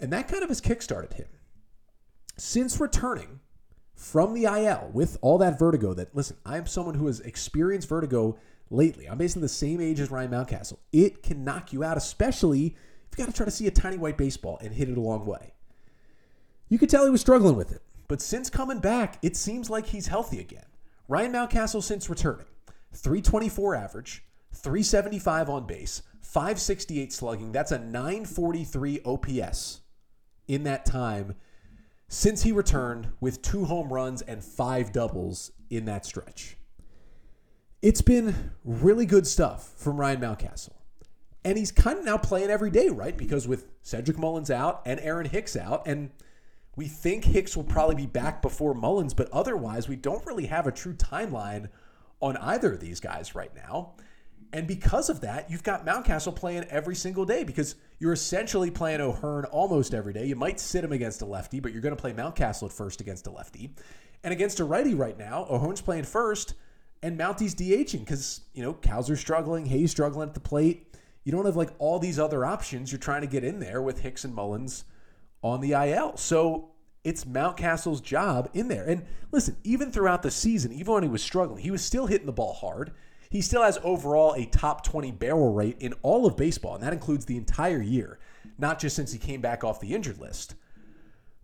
and 0.00 0.12
that 0.12 0.28
kind 0.28 0.42
of 0.42 0.50
has 0.50 0.60
kickstarted 0.60 1.14
him. 1.14 1.26
Since 2.36 2.78
returning, 2.80 3.40
from 3.96 4.34
the 4.34 4.44
IL 4.44 4.90
with 4.92 5.16
all 5.22 5.38
that 5.38 5.58
vertigo 5.58 5.94
that, 5.94 6.14
listen, 6.14 6.36
I 6.44 6.58
am 6.58 6.66
someone 6.66 6.94
who 6.94 7.06
has 7.06 7.20
experienced 7.20 7.88
vertigo 7.88 8.38
lately. 8.70 9.06
I'm 9.06 9.16
basically 9.16 9.42
the 9.42 9.48
same 9.48 9.80
age 9.80 9.98
as 10.00 10.10
Ryan 10.10 10.30
Mountcastle. 10.30 10.78
It 10.92 11.22
can 11.22 11.44
knock 11.44 11.72
you 11.72 11.82
out, 11.82 11.96
especially 11.96 12.76
if 13.10 13.18
you 13.18 13.24
got 13.24 13.30
to 13.30 13.36
try 13.36 13.46
to 13.46 13.50
see 13.50 13.66
a 13.66 13.70
tiny 13.70 13.96
white 13.96 14.18
baseball 14.18 14.58
and 14.60 14.74
hit 14.74 14.90
it 14.90 14.98
a 14.98 15.00
long 15.00 15.24
way. 15.24 15.54
You 16.68 16.78
could 16.78 16.90
tell 16.90 17.04
he 17.04 17.10
was 17.10 17.22
struggling 17.22 17.56
with 17.56 17.72
it, 17.72 17.80
but 18.06 18.20
since 18.20 18.50
coming 18.50 18.80
back, 18.80 19.18
it 19.22 19.34
seems 19.34 19.70
like 19.70 19.86
he's 19.86 20.08
healthy 20.08 20.40
again. 20.40 20.66
Ryan 21.08 21.32
Mountcastle, 21.32 21.82
since 21.82 22.10
returning, 22.10 22.46
324 22.92 23.76
average, 23.76 24.24
375 24.52 25.48
on 25.48 25.66
base, 25.66 26.02
568 26.20 27.12
slugging. 27.12 27.52
That's 27.52 27.72
a 27.72 27.78
943 27.78 29.00
OPS 29.04 29.80
in 30.48 30.64
that 30.64 30.84
time 30.84 31.34
since 32.08 32.42
he 32.42 32.52
returned 32.52 33.08
with 33.20 33.42
two 33.42 33.64
home 33.64 33.92
runs 33.92 34.22
and 34.22 34.44
five 34.44 34.92
doubles 34.92 35.50
in 35.70 35.84
that 35.86 36.06
stretch. 36.06 36.56
It's 37.82 38.00
been 38.00 38.52
really 38.64 39.06
good 39.06 39.26
stuff 39.26 39.72
from 39.76 40.00
Ryan 40.00 40.20
Mountcastle. 40.20 40.72
And 41.44 41.56
he's 41.56 41.70
kind 41.70 41.98
of 41.98 42.04
now 42.04 42.18
playing 42.18 42.50
every 42.50 42.70
day, 42.70 42.88
right? 42.88 43.16
Because 43.16 43.46
with 43.46 43.66
Cedric 43.82 44.18
Mullins 44.18 44.50
out 44.50 44.82
and 44.84 44.98
Aaron 45.00 45.26
Hicks 45.26 45.56
out, 45.56 45.86
and 45.86 46.10
we 46.74 46.86
think 46.86 47.24
Hicks 47.24 47.56
will 47.56 47.64
probably 47.64 47.94
be 47.94 48.06
back 48.06 48.42
before 48.42 48.74
Mullins, 48.74 49.14
but 49.14 49.30
otherwise, 49.30 49.88
we 49.88 49.96
don't 49.96 50.26
really 50.26 50.46
have 50.46 50.66
a 50.66 50.72
true 50.72 50.94
timeline 50.94 51.68
on 52.20 52.36
either 52.38 52.72
of 52.72 52.80
these 52.80 52.98
guys 53.00 53.34
right 53.34 53.54
now. 53.54 53.94
And 54.52 54.66
because 54.66 55.10
of 55.10 55.20
that, 55.20 55.50
you've 55.50 55.62
got 55.62 55.84
Mountcastle 55.84 56.34
playing 56.34 56.64
every 56.64 56.94
single 56.94 57.24
day 57.24 57.44
because 57.44 57.74
you're 57.98 58.12
essentially 58.12 58.70
playing 58.70 59.00
O'Hearn 59.00 59.44
almost 59.46 59.94
every 59.94 60.12
day. 60.12 60.26
You 60.26 60.36
might 60.36 60.60
sit 60.60 60.84
him 60.84 60.92
against 60.92 61.22
a 61.22 61.26
lefty, 61.26 61.60
but 61.60 61.72
you're 61.72 61.82
going 61.82 61.94
to 61.94 62.00
play 62.00 62.12
Mountcastle 62.12 62.66
at 62.66 62.72
first 62.72 63.00
against 63.00 63.26
a 63.26 63.30
lefty. 63.30 63.74
And 64.24 64.32
against 64.32 64.60
a 64.60 64.64
righty 64.64 64.94
right 64.94 65.18
now, 65.18 65.46
O'Hearn's 65.50 65.80
playing 65.80 66.04
first 66.04 66.54
and 67.02 67.16
Mounty's 67.16 67.54
DHing 67.54 68.00
because, 68.00 68.42
you 68.54 68.62
know, 68.62 68.74
Cowser's 68.74 69.20
struggling, 69.20 69.66
Hays 69.66 69.90
struggling 69.90 70.28
at 70.28 70.34
the 70.34 70.40
plate. 70.40 70.94
You 71.24 71.32
don't 71.32 71.44
have 71.44 71.56
like 71.56 71.70
all 71.78 71.98
these 71.98 72.18
other 72.18 72.44
options. 72.44 72.90
You're 72.90 72.98
trying 72.98 73.20
to 73.22 73.26
get 73.26 73.44
in 73.44 73.60
there 73.60 73.82
with 73.82 74.00
Hicks 74.00 74.24
and 74.24 74.34
Mullins 74.34 74.84
on 75.42 75.60
the 75.60 75.72
IL. 75.72 76.16
So 76.16 76.70
it's 77.04 77.24
Mountcastle's 77.24 78.00
job 78.00 78.50
in 78.54 78.68
there. 78.68 78.84
And 78.84 79.04
listen, 79.30 79.56
even 79.64 79.92
throughout 79.92 80.22
the 80.22 80.30
season, 80.30 80.72
even 80.72 80.94
when 80.94 81.02
he 81.02 81.08
was 81.08 81.22
struggling, 81.22 81.62
he 81.62 81.70
was 81.70 81.82
still 81.82 82.06
hitting 82.06 82.26
the 82.26 82.32
ball 82.32 82.54
hard. 82.54 82.92
He 83.30 83.40
still 83.40 83.62
has 83.62 83.78
overall 83.82 84.34
a 84.34 84.46
top 84.46 84.84
20 84.84 85.12
barrel 85.12 85.52
rate 85.52 85.76
in 85.80 85.94
all 86.02 86.26
of 86.26 86.36
baseball, 86.36 86.74
and 86.74 86.82
that 86.82 86.92
includes 86.92 87.24
the 87.24 87.36
entire 87.36 87.82
year, 87.82 88.18
not 88.58 88.78
just 88.78 88.96
since 88.96 89.12
he 89.12 89.18
came 89.18 89.40
back 89.40 89.64
off 89.64 89.80
the 89.80 89.94
injured 89.94 90.18
list. 90.18 90.54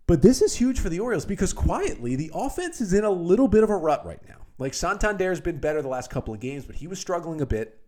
But 0.05 0.21
this 0.21 0.41
is 0.41 0.55
huge 0.55 0.79
for 0.79 0.89
the 0.89 0.99
Orioles 0.99 1.25
because 1.25 1.53
quietly, 1.53 2.15
the 2.15 2.31
offense 2.33 2.81
is 2.81 2.93
in 2.93 3.03
a 3.03 3.09
little 3.09 3.47
bit 3.47 3.63
of 3.63 3.69
a 3.69 3.77
rut 3.77 4.05
right 4.05 4.21
now. 4.27 4.45
Like 4.57 4.73
Santander's 4.73 5.41
been 5.41 5.57
better 5.57 5.81
the 5.81 5.87
last 5.87 6.09
couple 6.09 6.33
of 6.33 6.39
games, 6.39 6.65
but 6.65 6.75
he 6.75 6.87
was 6.87 6.99
struggling 6.99 7.41
a 7.41 7.45
bit. 7.45 7.79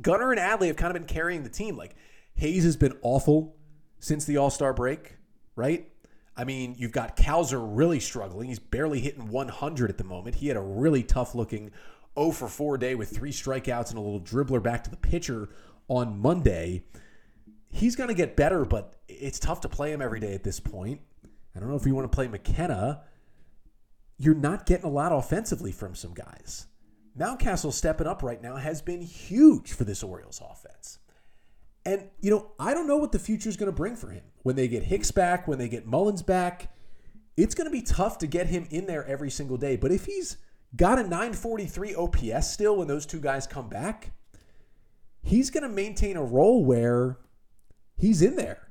Gunnar 0.00 0.32
and 0.32 0.40
Adley 0.40 0.66
have 0.66 0.76
kind 0.76 0.94
of 0.94 1.00
been 1.00 1.14
carrying 1.14 1.42
the 1.42 1.48
team. 1.48 1.76
Like 1.76 1.94
Hays 2.34 2.64
has 2.64 2.76
been 2.76 2.94
awful 3.02 3.56
since 3.98 4.24
the 4.24 4.36
All 4.36 4.50
Star 4.50 4.72
break, 4.72 5.16
right? 5.54 5.90
I 6.36 6.44
mean, 6.44 6.74
you've 6.78 6.92
got 6.92 7.16
Cowser 7.16 7.64
really 7.66 7.98
struggling. 7.98 8.48
He's 8.48 8.58
barely 8.58 9.00
hitting 9.00 9.28
100 9.28 9.88
at 9.88 9.96
the 9.96 10.04
moment. 10.04 10.36
He 10.36 10.48
had 10.48 10.56
a 10.56 10.62
really 10.62 11.02
tough 11.02 11.34
looking 11.34 11.70
0 12.18 12.30
for 12.32 12.48
4 12.48 12.78
day 12.78 12.94
with 12.94 13.10
three 13.10 13.32
strikeouts 13.32 13.90
and 13.90 13.98
a 13.98 14.00
little 14.00 14.20
dribbler 14.20 14.62
back 14.62 14.84
to 14.84 14.90
the 14.90 14.96
pitcher 14.96 15.48
on 15.88 16.18
Monday. 16.20 16.84
He's 17.68 17.96
going 17.96 18.08
to 18.08 18.14
get 18.14 18.36
better, 18.36 18.64
but 18.64 19.00
it's 19.08 19.38
tough 19.38 19.60
to 19.62 19.68
play 19.68 19.92
him 19.92 20.00
every 20.00 20.20
day 20.20 20.34
at 20.34 20.44
this 20.44 20.60
point. 20.60 21.00
I 21.54 21.60
don't 21.60 21.68
know 21.68 21.76
if 21.76 21.86
you 21.86 21.94
want 21.94 22.10
to 22.10 22.14
play 22.14 22.28
McKenna. 22.28 23.02
You're 24.18 24.34
not 24.34 24.66
getting 24.66 24.86
a 24.86 24.90
lot 24.90 25.12
offensively 25.12 25.72
from 25.72 25.94
some 25.94 26.14
guys. 26.14 26.66
Mountcastle 27.18 27.72
stepping 27.72 28.06
up 28.06 28.22
right 28.22 28.42
now 28.42 28.56
has 28.56 28.82
been 28.82 29.00
huge 29.00 29.72
for 29.72 29.84
this 29.84 30.02
Orioles 30.02 30.40
offense. 30.44 30.98
And, 31.84 32.08
you 32.20 32.30
know, 32.30 32.50
I 32.58 32.74
don't 32.74 32.88
know 32.88 32.96
what 32.96 33.12
the 33.12 33.18
future 33.18 33.48
is 33.48 33.56
going 33.56 33.70
to 33.70 33.76
bring 33.76 33.96
for 33.96 34.10
him. 34.10 34.24
When 34.42 34.56
they 34.56 34.68
get 34.68 34.82
Hicks 34.82 35.10
back, 35.10 35.46
when 35.46 35.58
they 35.58 35.68
get 35.68 35.86
Mullins 35.86 36.22
back, 36.22 36.74
it's 37.36 37.54
going 37.54 37.66
to 37.66 37.70
be 37.70 37.82
tough 37.82 38.18
to 38.18 38.26
get 38.26 38.48
him 38.48 38.66
in 38.70 38.86
there 38.86 39.06
every 39.06 39.30
single 39.30 39.56
day. 39.56 39.76
But 39.76 39.92
if 39.92 40.04
he's 40.06 40.36
got 40.76 40.98
a 40.98 41.02
943 41.02 41.94
OPS 41.94 42.50
still 42.50 42.76
when 42.76 42.88
those 42.88 43.06
two 43.06 43.20
guys 43.20 43.46
come 43.46 43.68
back, 43.68 44.12
he's 45.22 45.50
going 45.50 45.62
to 45.62 45.68
maintain 45.68 46.16
a 46.16 46.24
role 46.24 46.64
where 46.64 47.18
he's 47.96 48.22
in 48.22 48.36
there. 48.36 48.62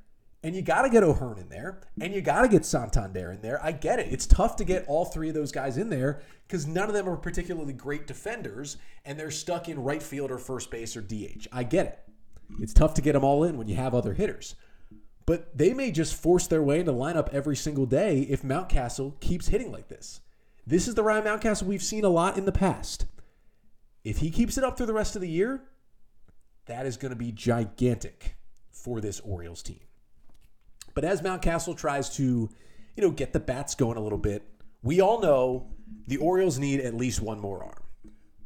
And 0.44 0.56
you 0.56 0.62
got 0.62 0.84
to 0.84 0.90
get 0.90 1.02
O'Hearn 1.02 1.40
in 1.40 1.50
there, 1.50 1.82
and 2.00 2.14
you 2.14 2.22
got 2.22 2.44
to 2.44 2.48
get 2.48 2.66
Santander 2.66 3.32
in 3.32 3.42
there. 3.42 3.60
I 3.66 3.72
get 3.72 3.98
it. 3.98 4.14
It's 4.14 4.28
tough 4.28 4.56
to 4.58 4.64
get 4.64 4.86
all 4.88 5.06
three 5.06 5.28
of 5.28 5.34
those 5.34 5.52
guys 5.52 5.76
in 5.78 5.90
there 5.90 6.22
because 6.48 6.68
none 6.68 6.88
of 6.88 6.94
them 6.94 7.10
are 7.10 7.18
particularly 7.18 7.74
great 7.74 8.06
defenders, 8.06 8.78
and 9.06 9.20
they're 9.20 9.32
stuck 9.32 9.68
in 9.70 9.84
right 9.84 10.04
field 10.04 10.30
or 10.30 10.38
first 10.38 10.70
base 10.70 10.96
or 10.96 11.02
DH. 11.02 11.48
I 11.52 11.64
get 11.64 11.88
it. 11.88 12.00
It's 12.60 12.76
tough 12.76 12.94
to 12.94 13.02
get 13.02 13.14
them 13.14 13.24
all 13.24 13.44
in 13.44 13.58
when 13.58 13.68
you 13.68 13.76
have 13.76 13.96
other 13.96 14.14
hitters. 14.14 14.54
But 15.26 15.58
they 15.58 15.74
may 15.74 15.90
just 15.90 16.14
force 16.14 16.46
their 16.46 16.62
way 16.62 16.80
into 16.80 16.92
lineup 16.92 17.34
every 17.34 17.56
single 17.56 17.88
day 17.88 18.20
if 18.30 18.44
Mountcastle 18.44 19.20
keeps 19.20 19.48
hitting 19.48 19.72
like 19.72 19.88
this. 19.88 20.20
This 20.68 20.88
is 20.88 20.96
the 20.96 21.04
Ryan 21.04 21.26
Mountcastle 21.26 21.64
we've 21.64 21.84
seen 21.84 22.04
a 22.04 22.10
lot 22.10 22.38
in 22.38 22.46
the 22.46 22.52
past. 22.52 23.06
If 24.04 24.18
he 24.18 24.32
keeps 24.32 24.58
it 24.58 24.64
up 24.64 24.78
through 24.78 24.88
the 24.88 24.94
rest 24.94 25.16
of 25.16 25.22
the 25.22 25.30
year, 25.30 25.62
that 26.66 26.86
is 26.88 26.98
going 26.98 27.12
to 27.12 27.16
be 27.16 27.32
gigantic 27.32 28.36
for 28.72 29.00
this 29.00 29.20
Orioles 29.20 29.62
team. 29.62 29.80
But 30.96 31.04
as 31.04 31.22
Mountcastle 31.22 31.78
tries 31.78 32.10
to, 32.16 32.24
you 32.24 33.04
know, 33.04 33.12
get 33.12 33.34
the 33.34 33.40
bats 33.40 33.76
going 33.76 33.98
a 33.98 34.02
little 34.02 34.18
bit, 34.18 34.44
we 34.82 35.02
all 35.02 35.22
know 35.22 35.68
the 36.08 36.18
Orioles 36.18 36.58
need 36.58 36.80
at 36.80 36.96
least 36.96 37.22
one 37.22 37.40
more 37.40 37.64
arm. 37.64 37.84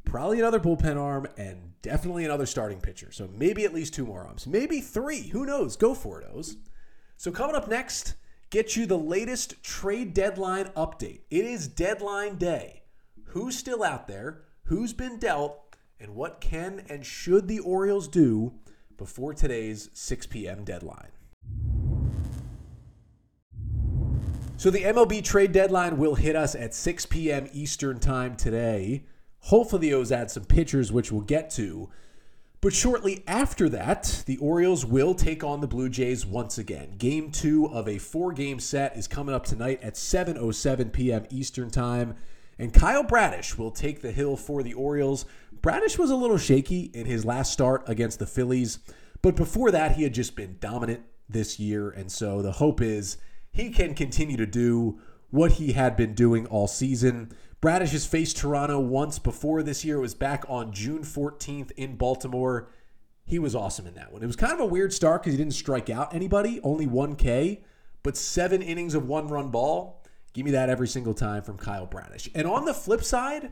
Probably 0.04 0.40
another 0.40 0.60
bullpen 0.60 0.98
arm 0.98 1.28
and 1.38 1.74
definitely 1.82 2.26
another 2.26 2.46
starting 2.46 2.82
pitcher. 2.82 3.12
So 3.12 3.30
maybe 3.34 3.64
at 3.64 3.74
least 3.74 3.94
two 3.94 4.06
more 4.06 4.26
arms. 4.26 4.48
Maybe 4.48 4.82
three. 4.82 5.28
Who 5.30 5.46
knows? 5.46 5.78
Go 5.78 5.94
for 5.94 6.20
it, 6.20 6.28
O's. 6.34 6.58
So 7.16 7.32
coming 7.32 7.56
up 7.56 7.70
next, 7.70 8.16
get 8.50 8.76
you 8.76 8.86
the 8.86 8.98
latest 8.98 9.62
trade 9.64 10.14
deadline 10.14 10.66
update. 10.76 11.22
It 11.30 11.46
is 11.46 11.68
deadline 11.68 12.38
day. 12.38 12.84
Who's 13.26 13.58
still 13.58 13.84
out 13.84 14.08
there? 14.08 14.44
Who's 14.66 14.94
been 14.94 15.20
dealt? 15.20 15.76
And 16.00 16.16
what 16.16 16.42
can 16.42 16.84
and 16.90 17.06
should 17.06 17.48
the 17.48 17.60
Orioles 17.60 18.08
do 18.08 18.54
before 18.98 19.34
today's 19.34 19.90
6 19.94 20.28
p.m. 20.28 20.64
deadline? 20.64 21.10
So 24.58 24.70
the 24.70 24.84
MLB 24.84 25.24
trade 25.24 25.52
deadline 25.52 25.98
will 25.98 26.16
hit 26.16 26.36
us 26.36 26.56
at 26.56 26.74
6 26.74 27.06
p.m. 27.06 27.48
Eastern 27.54 28.00
time 28.00 28.36
today. 28.36 29.06
Hopefully, 29.44 29.82
the 29.90 29.94
O's 29.94 30.12
add 30.12 30.32
some 30.32 30.44
pitchers, 30.44 30.92
which 30.92 31.12
we'll 31.12 31.22
get 31.22 31.50
to. 31.52 31.90
But 32.62 32.74
shortly 32.74 33.24
after 33.26 33.70
that, 33.70 34.24
the 34.26 34.38
Orioles 34.38 34.86
will 34.86 35.16
take 35.16 35.46
on 35.46 35.62
the 35.62 35.68
Blue 35.68 35.88
Jays 35.88 36.26
once 36.26 36.58
again. 36.58 36.96
Game 36.98 37.32
two 37.32 37.68
of 37.68 37.88
a 37.88 37.98
four 37.98 38.34
game 38.34 38.60
set 38.60 38.98
is 38.98 39.08
coming 39.08 39.34
up 39.34 39.46
tonight 39.46 39.80
at 39.82 39.94
7.07 39.94 40.92
p.m. 40.92 41.26
Eastern 41.30 41.70
Time. 41.70 42.16
And 42.58 42.74
Kyle 42.74 43.04
Bradish 43.04 43.58
will 43.58 43.72
take 43.72 44.02
the 44.02 44.12
hill 44.12 44.36
for 44.36 44.62
the 44.62 44.74
Orioles. 44.74 45.26
Bradish 45.62 45.98
was 45.98 46.10
a 46.10 46.16
little 46.18 46.38
shaky 46.38 46.92
in 46.94 47.06
his 47.06 47.24
last 47.24 47.54
start 47.54 47.84
against 47.88 48.20
the 48.20 48.28
Phillies, 48.28 48.80
but 49.22 49.38
before 49.38 49.72
that, 49.72 49.94
he 49.94 50.04
had 50.04 50.14
just 50.14 50.36
been 50.36 50.58
dominant 50.60 51.04
this 51.30 51.60
year. 51.60 51.90
And 51.90 52.12
so 52.12 52.42
the 52.42 52.54
hope 52.54 52.82
is 52.82 53.18
he 53.52 53.70
can 53.70 53.94
continue 53.94 54.36
to 54.36 54.46
do 54.46 55.00
what 55.30 55.54
he 55.54 55.74
had 55.74 55.96
been 55.96 56.14
doing 56.14 56.46
all 56.48 56.68
season. 56.68 57.32
Bradish 57.62 57.92
has 57.92 58.06
faced 58.06 58.38
Toronto 58.38 58.80
once 58.80 59.20
before 59.20 59.64
this 59.64 59.84
year. 59.84 59.98
It 59.98 60.02
was 60.02 60.16
back 60.16 60.46
on 60.48 60.72
June 60.72 61.02
14th 61.02 61.72
in 61.72 61.98
Baltimore. 61.98 62.70
He 63.26 63.38
was 63.38 63.54
awesome 63.54 63.86
in 63.86 63.96
that 63.96 64.14
one. 64.14 64.24
It 64.24 64.28
was 64.28 64.38
kind 64.38 64.54
of 64.54 64.62
a 64.62 64.66
weird 64.66 64.94
start 64.94 65.22
because 65.22 65.34
he 65.34 65.38
didn't 65.38 65.54
strike 65.54 65.90
out 65.90 66.16
anybody, 66.16 66.62
only 66.64 66.88
1K, 66.88 67.62
but 68.02 68.16
seven 68.16 68.62
innings 68.62 68.96
of 68.96 69.10
one 69.10 69.28
run 69.28 69.50
ball. 69.50 70.02
Give 70.32 70.46
me 70.46 70.52
that 70.52 70.70
every 70.70 70.88
single 70.88 71.14
time 71.14 71.44
from 71.44 71.58
Kyle 71.58 71.86
Bradish. 71.86 72.30
And 72.34 72.48
on 72.48 72.64
the 72.64 72.74
flip 72.74 73.04
side, 73.04 73.52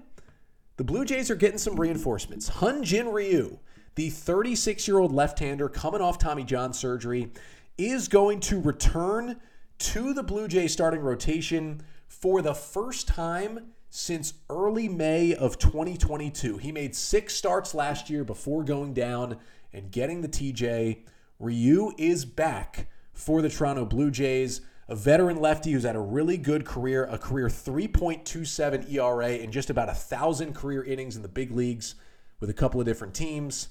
the 0.77 0.85
Blue 0.85 1.03
Jays 1.03 1.29
are 1.29 1.35
getting 1.35 1.57
some 1.57 1.77
reinforcements. 1.77 2.49
Hyun 2.49 2.83
Jin 2.83 3.09
Ryu, 3.09 3.59
the 3.95 4.09
36 4.09 4.87
year 4.87 4.99
old 4.99 5.11
left 5.11 5.39
hander 5.39 5.67
coming 5.67 5.99
off 5.99 6.17
Tommy 6.17 6.45
John 6.45 6.71
surgery, 6.71 7.33
is 7.77 8.07
going 8.07 8.39
to 8.41 8.61
return 8.61 9.41
to 9.79 10.13
the 10.13 10.23
Blue 10.23 10.47
Jays 10.47 10.71
starting 10.71 11.01
rotation 11.01 11.81
for 12.07 12.41
the 12.41 12.53
first 12.53 13.09
time 13.09 13.73
since 13.89 14.33
early 14.49 14.89
May 14.89 15.33
of 15.33 15.57
2022. 15.57 16.57
He 16.57 16.71
made 16.71 16.95
six 16.95 17.35
starts 17.35 17.73
last 17.73 18.09
year 18.09 18.23
before 18.23 18.63
going 18.63 18.93
down 18.93 19.37
and 19.73 19.91
getting 19.91 20.21
the 20.21 20.27
TJ. 20.27 20.99
Ryu 21.39 21.93
is 21.97 22.25
back 22.25 22.87
for 23.13 23.41
the 23.41 23.49
Toronto 23.49 23.85
Blue 23.85 24.11
Jays, 24.11 24.61
a 24.87 24.95
veteran 24.95 25.37
lefty 25.37 25.71
who's 25.71 25.83
had 25.83 25.95
a 25.95 25.99
really 25.99 26.37
good 26.37 26.65
career, 26.65 27.05
a 27.05 27.17
career 27.17 27.47
3.27 27.47 28.91
ERA 28.91 29.29
and 29.29 29.51
just 29.51 29.69
about 29.69 29.89
a 29.89 29.93
thousand 29.93 30.53
career 30.53 30.83
innings 30.83 31.15
in 31.15 31.21
the 31.21 31.27
big 31.27 31.51
leagues 31.51 31.95
with 32.39 32.49
a 32.49 32.53
couple 32.53 32.79
of 32.79 32.85
different 32.85 33.13
teams. 33.13 33.69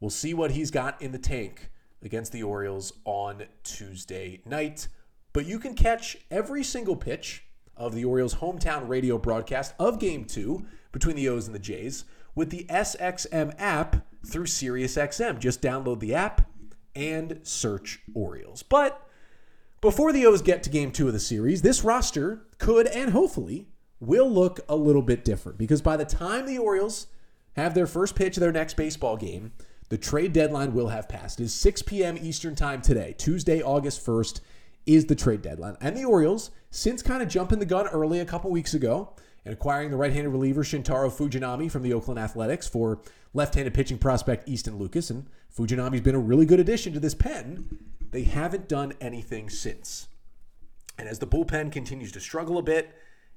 We'll 0.00 0.10
see 0.10 0.34
what 0.34 0.52
he's 0.52 0.70
got 0.70 1.00
in 1.00 1.12
the 1.12 1.18
tank 1.18 1.70
against 2.02 2.32
the 2.32 2.42
Orioles 2.42 2.92
on 3.04 3.44
Tuesday 3.64 4.40
night. 4.44 4.88
But 5.32 5.46
you 5.46 5.58
can 5.58 5.74
catch 5.74 6.16
every 6.30 6.62
single 6.62 6.96
pitch 6.96 7.45
of 7.76 7.94
the 7.94 8.04
Orioles' 8.04 8.36
hometown 8.36 8.88
radio 8.88 9.18
broadcast 9.18 9.74
of 9.78 9.98
Game 9.98 10.24
2 10.24 10.64
between 10.92 11.16
the 11.16 11.28
O's 11.28 11.46
and 11.46 11.54
the 11.54 11.60
Jays 11.60 12.04
with 12.34 12.50
the 12.50 12.64
SXM 12.68 13.54
app 13.58 14.06
through 14.26 14.46
SiriusXM. 14.46 15.38
Just 15.38 15.62
download 15.62 16.00
the 16.00 16.14
app 16.14 16.48
and 16.94 17.40
search 17.42 18.00
Orioles. 18.14 18.62
But 18.62 19.06
before 19.80 20.12
the 20.12 20.26
O's 20.26 20.42
get 20.42 20.62
to 20.64 20.70
Game 20.70 20.90
2 20.90 21.06
of 21.06 21.12
the 21.12 21.20
series, 21.20 21.62
this 21.62 21.84
roster 21.84 22.46
could 22.58 22.86
and 22.86 23.10
hopefully 23.10 23.68
will 24.00 24.30
look 24.30 24.60
a 24.68 24.76
little 24.76 25.02
bit 25.02 25.24
different 25.24 25.58
because 25.58 25.82
by 25.82 25.96
the 25.96 26.04
time 26.04 26.46
the 26.46 26.58
Orioles 26.58 27.06
have 27.56 27.74
their 27.74 27.86
first 27.86 28.14
pitch 28.14 28.36
of 28.36 28.40
their 28.40 28.52
next 28.52 28.76
baseball 28.76 29.16
game, 29.16 29.52
the 29.88 29.98
trade 29.98 30.32
deadline 30.32 30.74
will 30.74 30.88
have 30.88 31.08
passed. 31.08 31.40
It 31.40 31.44
is 31.44 31.54
6 31.54 31.82
p.m. 31.82 32.18
Eastern 32.20 32.54
Time 32.54 32.82
today, 32.82 33.14
Tuesday, 33.16 33.62
August 33.62 34.04
1st 34.04 34.40
is 34.84 35.06
the 35.06 35.14
trade 35.14 35.42
deadline. 35.42 35.76
And 35.80 35.96
the 35.96 36.04
Orioles, 36.04 36.50
since 36.76 37.02
kind 37.02 37.22
of 37.22 37.28
jumping 37.28 37.58
the 37.58 37.64
gun 37.64 37.88
early 37.88 38.20
a 38.20 38.24
couple 38.26 38.50
weeks 38.50 38.74
ago 38.74 39.10
and 39.46 39.54
acquiring 39.54 39.90
the 39.90 39.96
right-handed 39.96 40.28
reliever 40.28 40.62
Shintaro 40.62 41.10
Fujinami 41.10 41.70
from 41.70 41.82
the 41.82 41.94
Oakland 41.94 42.20
Athletics 42.20 42.68
for 42.68 43.00
left-handed 43.32 43.72
pitching 43.72 43.96
prospect 43.96 44.46
Easton 44.46 44.76
Lucas, 44.76 45.08
and 45.08 45.26
Fujinami's 45.56 46.02
been 46.02 46.14
a 46.14 46.20
really 46.20 46.44
good 46.44 46.60
addition 46.60 46.92
to 46.92 47.00
this 47.00 47.14
pen, 47.14 47.78
they 48.10 48.24
haven't 48.24 48.68
done 48.68 48.92
anything 49.00 49.48
since. 49.48 50.08
And 50.98 51.08
as 51.08 51.18
the 51.18 51.26
bullpen 51.26 51.72
continues 51.72 52.12
to 52.12 52.20
struggle 52.20 52.58
a 52.58 52.62
bit, 52.62 52.94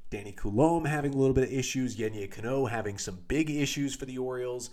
Danny 0.10 0.34
Coulombe 0.34 0.86
having 0.86 1.14
a 1.14 1.18
little 1.18 1.34
bit 1.34 1.46
of 1.46 1.54
issues, 1.54 1.96
Yennier 1.96 2.30
Cano 2.30 2.66
having 2.66 2.98
some 2.98 3.20
big 3.30 3.50
issues 3.50 3.96
for 3.96 4.06
the 4.06 4.18
Orioles, 4.18 4.70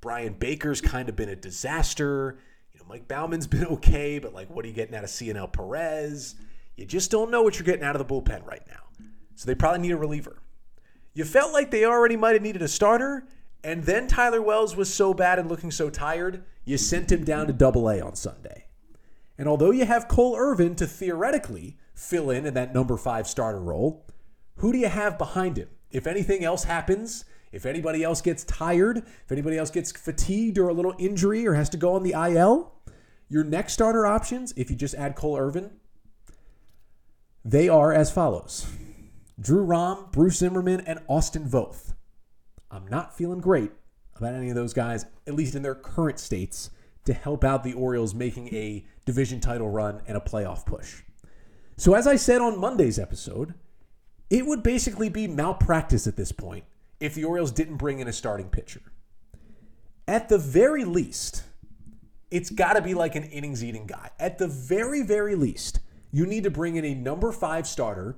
Bryan 0.00 0.32
Baker's 0.32 0.80
kind 0.80 1.08
of 1.08 1.14
been 1.14 1.28
a 1.28 1.36
disaster. 1.36 2.38
You 2.72 2.80
know, 2.80 2.86
Mike 2.88 3.06
Baumann's 3.06 3.46
been 3.46 3.66
okay, 3.66 4.18
but 4.18 4.34
like, 4.34 4.50
what 4.50 4.64
are 4.64 4.68
you 4.68 4.74
getting 4.74 4.96
out 4.96 5.04
of 5.04 5.10
Cionel 5.10 5.46
Perez? 5.46 6.34
You 6.80 6.86
just 6.86 7.10
don't 7.10 7.30
know 7.30 7.42
what 7.42 7.58
you're 7.58 7.66
getting 7.66 7.84
out 7.84 7.94
of 7.94 8.06
the 8.06 8.14
bullpen 8.14 8.46
right 8.46 8.66
now. 8.66 9.04
So 9.34 9.46
they 9.46 9.54
probably 9.54 9.80
need 9.80 9.92
a 9.92 9.98
reliever. 9.98 10.40
You 11.12 11.24
felt 11.24 11.52
like 11.52 11.70
they 11.70 11.84
already 11.84 12.16
might 12.16 12.32
have 12.32 12.42
needed 12.42 12.62
a 12.62 12.68
starter, 12.68 13.26
and 13.62 13.84
then 13.84 14.06
Tyler 14.06 14.40
Wells 14.40 14.76
was 14.76 14.92
so 14.92 15.12
bad 15.12 15.38
and 15.38 15.48
looking 15.48 15.70
so 15.70 15.90
tired, 15.90 16.42
you 16.64 16.78
sent 16.78 17.12
him 17.12 17.22
down 17.22 17.46
to 17.48 17.52
double 17.52 17.90
A 17.90 18.00
on 18.00 18.14
Sunday. 18.14 18.64
And 19.36 19.46
although 19.46 19.70
you 19.70 19.84
have 19.84 20.08
Cole 20.08 20.36
Irvin 20.36 20.74
to 20.76 20.86
theoretically 20.86 21.76
fill 21.94 22.30
in 22.30 22.46
in 22.46 22.54
that 22.54 22.72
number 22.72 22.96
five 22.96 23.26
starter 23.26 23.60
role, 23.60 24.06
who 24.56 24.72
do 24.72 24.78
you 24.78 24.88
have 24.88 25.18
behind 25.18 25.58
him? 25.58 25.68
If 25.90 26.06
anything 26.06 26.44
else 26.44 26.64
happens, 26.64 27.26
if 27.52 27.66
anybody 27.66 28.02
else 28.02 28.22
gets 28.22 28.44
tired, 28.44 28.98
if 28.98 29.32
anybody 29.32 29.58
else 29.58 29.70
gets 29.70 29.92
fatigued 29.92 30.56
or 30.56 30.68
a 30.68 30.74
little 30.74 30.94
injury 30.98 31.46
or 31.46 31.54
has 31.54 31.68
to 31.70 31.76
go 31.76 31.94
on 31.94 32.04
the 32.04 32.12
IL, 32.12 32.72
your 33.28 33.44
next 33.44 33.74
starter 33.74 34.06
options, 34.06 34.54
if 34.56 34.70
you 34.70 34.76
just 34.76 34.94
add 34.94 35.14
Cole 35.14 35.36
Irvin, 35.36 35.70
they 37.44 37.68
are 37.68 37.92
as 37.92 38.10
follows 38.10 38.66
Drew 39.38 39.62
Rom, 39.62 40.06
Bruce 40.12 40.38
Zimmermann, 40.38 40.80
and 40.80 41.00
Austin 41.08 41.48
Voth. 41.48 41.94
I'm 42.70 42.86
not 42.86 43.16
feeling 43.16 43.40
great 43.40 43.72
about 44.14 44.34
any 44.34 44.50
of 44.50 44.54
those 44.54 44.74
guys, 44.74 45.06
at 45.26 45.34
least 45.34 45.54
in 45.54 45.62
their 45.62 45.74
current 45.74 46.20
states, 46.20 46.70
to 47.06 47.14
help 47.14 47.42
out 47.42 47.64
the 47.64 47.72
Orioles 47.72 48.14
making 48.14 48.54
a 48.54 48.84
division 49.06 49.40
title 49.40 49.70
run 49.70 50.02
and 50.06 50.16
a 50.16 50.20
playoff 50.20 50.66
push. 50.66 51.02
So, 51.76 51.94
as 51.94 52.06
I 52.06 52.16
said 52.16 52.42
on 52.42 52.60
Monday's 52.60 52.98
episode, 52.98 53.54
it 54.28 54.44
would 54.44 54.62
basically 54.62 55.08
be 55.08 55.26
malpractice 55.26 56.06
at 56.06 56.16
this 56.16 56.32
point 56.32 56.64
if 57.00 57.14
the 57.14 57.24
Orioles 57.24 57.50
didn't 57.50 57.78
bring 57.78 58.00
in 58.00 58.08
a 58.08 58.12
starting 58.12 58.50
pitcher. 58.50 58.82
At 60.06 60.28
the 60.28 60.38
very 60.38 60.84
least, 60.84 61.44
it's 62.30 62.50
got 62.50 62.74
to 62.74 62.82
be 62.82 62.94
like 62.94 63.14
an 63.14 63.24
innings 63.24 63.64
eating 63.64 63.86
guy. 63.86 64.10
At 64.18 64.38
the 64.38 64.46
very, 64.46 65.02
very 65.02 65.34
least, 65.34 65.80
you 66.10 66.26
need 66.26 66.44
to 66.44 66.50
bring 66.50 66.76
in 66.76 66.84
a 66.84 66.94
number 66.94 67.32
five 67.32 67.66
starter 67.66 68.16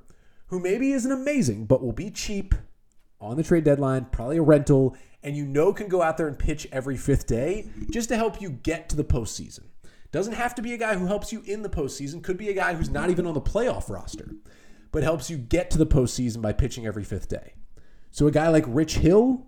who 0.48 0.60
maybe 0.60 0.92
isn't 0.92 1.10
amazing, 1.10 1.66
but 1.66 1.82
will 1.82 1.92
be 1.92 2.10
cheap 2.10 2.54
on 3.20 3.36
the 3.36 3.42
trade 3.42 3.64
deadline, 3.64 4.06
probably 4.06 4.36
a 4.36 4.42
rental, 4.42 4.96
and 5.22 5.36
you 5.36 5.46
know 5.46 5.72
can 5.72 5.88
go 5.88 6.02
out 6.02 6.16
there 6.16 6.28
and 6.28 6.38
pitch 6.38 6.66
every 6.72 6.96
fifth 6.96 7.26
day 7.26 7.66
just 7.90 8.08
to 8.08 8.16
help 8.16 8.40
you 8.40 8.50
get 8.50 8.88
to 8.88 8.96
the 8.96 9.04
postseason. 9.04 9.64
Doesn't 10.10 10.34
have 10.34 10.54
to 10.56 10.62
be 10.62 10.74
a 10.74 10.78
guy 10.78 10.94
who 10.94 11.06
helps 11.06 11.32
you 11.32 11.42
in 11.46 11.62
the 11.62 11.70
postseason, 11.70 12.22
could 12.22 12.36
be 12.36 12.50
a 12.50 12.54
guy 12.54 12.74
who's 12.74 12.90
not 12.90 13.08
even 13.08 13.26
on 13.26 13.34
the 13.34 13.40
playoff 13.40 13.88
roster, 13.88 14.30
but 14.90 15.02
helps 15.02 15.30
you 15.30 15.38
get 15.38 15.70
to 15.70 15.78
the 15.78 15.86
postseason 15.86 16.42
by 16.42 16.52
pitching 16.52 16.86
every 16.86 17.04
fifth 17.04 17.28
day. 17.28 17.54
So 18.10 18.26
a 18.26 18.30
guy 18.30 18.48
like 18.48 18.64
Rich 18.66 18.96
Hill, 18.96 19.46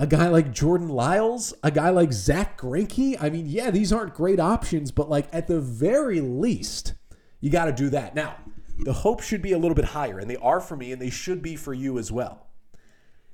a 0.00 0.06
guy 0.06 0.28
like 0.28 0.50
Jordan 0.50 0.88
Lyles, 0.88 1.52
a 1.62 1.70
guy 1.70 1.90
like 1.90 2.10
Zack 2.10 2.58
Greinke. 2.58 3.18
I 3.20 3.28
mean, 3.28 3.44
yeah, 3.44 3.70
these 3.70 3.92
aren't 3.92 4.14
great 4.14 4.40
options, 4.40 4.90
but 4.90 5.10
like 5.10 5.28
at 5.30 5.46
the 5.46 5.60
very 5.60 6.22
least, 6.22 6.94
you 7.40 7.50
got 7.50 7.66
to 7.66 7.72
do 7.72 7.90
that. 7.90 8.14
Now, 8.14 8.36
the 8.78 8.94
hope 8.94 9.20
should 9.20 9.42
be 9.42 9.52
a 9.52 9.58
little 9.58 9.74
bit 9.74 9.84
higher, 9.84 10.18
and 10.18 10.30
they 10.30 10.38
are 10.38 10.58
for 10.58 10.74
me, 10.74 10.90
and 10.90 11.02
they 11.02 11.10
should 11.10 11.42
be 11.42 11.54
for 11.54 11.74
you 11.74 11.98
as 11.98 12.10
well. 12.10 12.46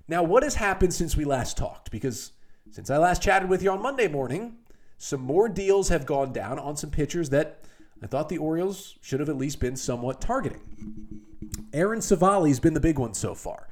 Now, 0.09 0.25
what 0.25 0.43
has 0.43 0.57
happened 0.57 0.93
since 0.93 1.17
we 1.17 1.25
last 1.25 1.57
talked? 1.57 1.93
Because 1.93 2.33
since 2.73 2.91
I 2.91 2.97
last 2.97 3.23
chatted 3.23 3.49
with 3.49 3.63
you 3.63 3.71
on 3.71 3.81
Monday 3.81 4.09
morning, 4.09 4.57
some 4.99 5.21
more 5.21 5.49
deals 5.49 5.89
have 5.91 6.05
gone 6.05 6.33
down 6.33 6.59
on 6.59 6.77
some 6.77 6.91
pitchers 6.91 7.31
that 7.31 7.61
I 8.03 8.09
thought 8.09 8.29
the 8.29 8.39
Orioles 8.39 8.97
should 9.01 9.21
have 9.21 9.29
at 9.29 9.37
least 9.37 9.61
been 9.61 9.77
somewhat 9.77 10.21
targeting. 10.21 10.63
Aaron 11.73 12.01
Civale's 12.01 12.59
been 12.59 12.75
the 12.75 12.81
big 12.81 12.99
one 12.99 13.15
so 13.15 13.37
far. 13.37 13.69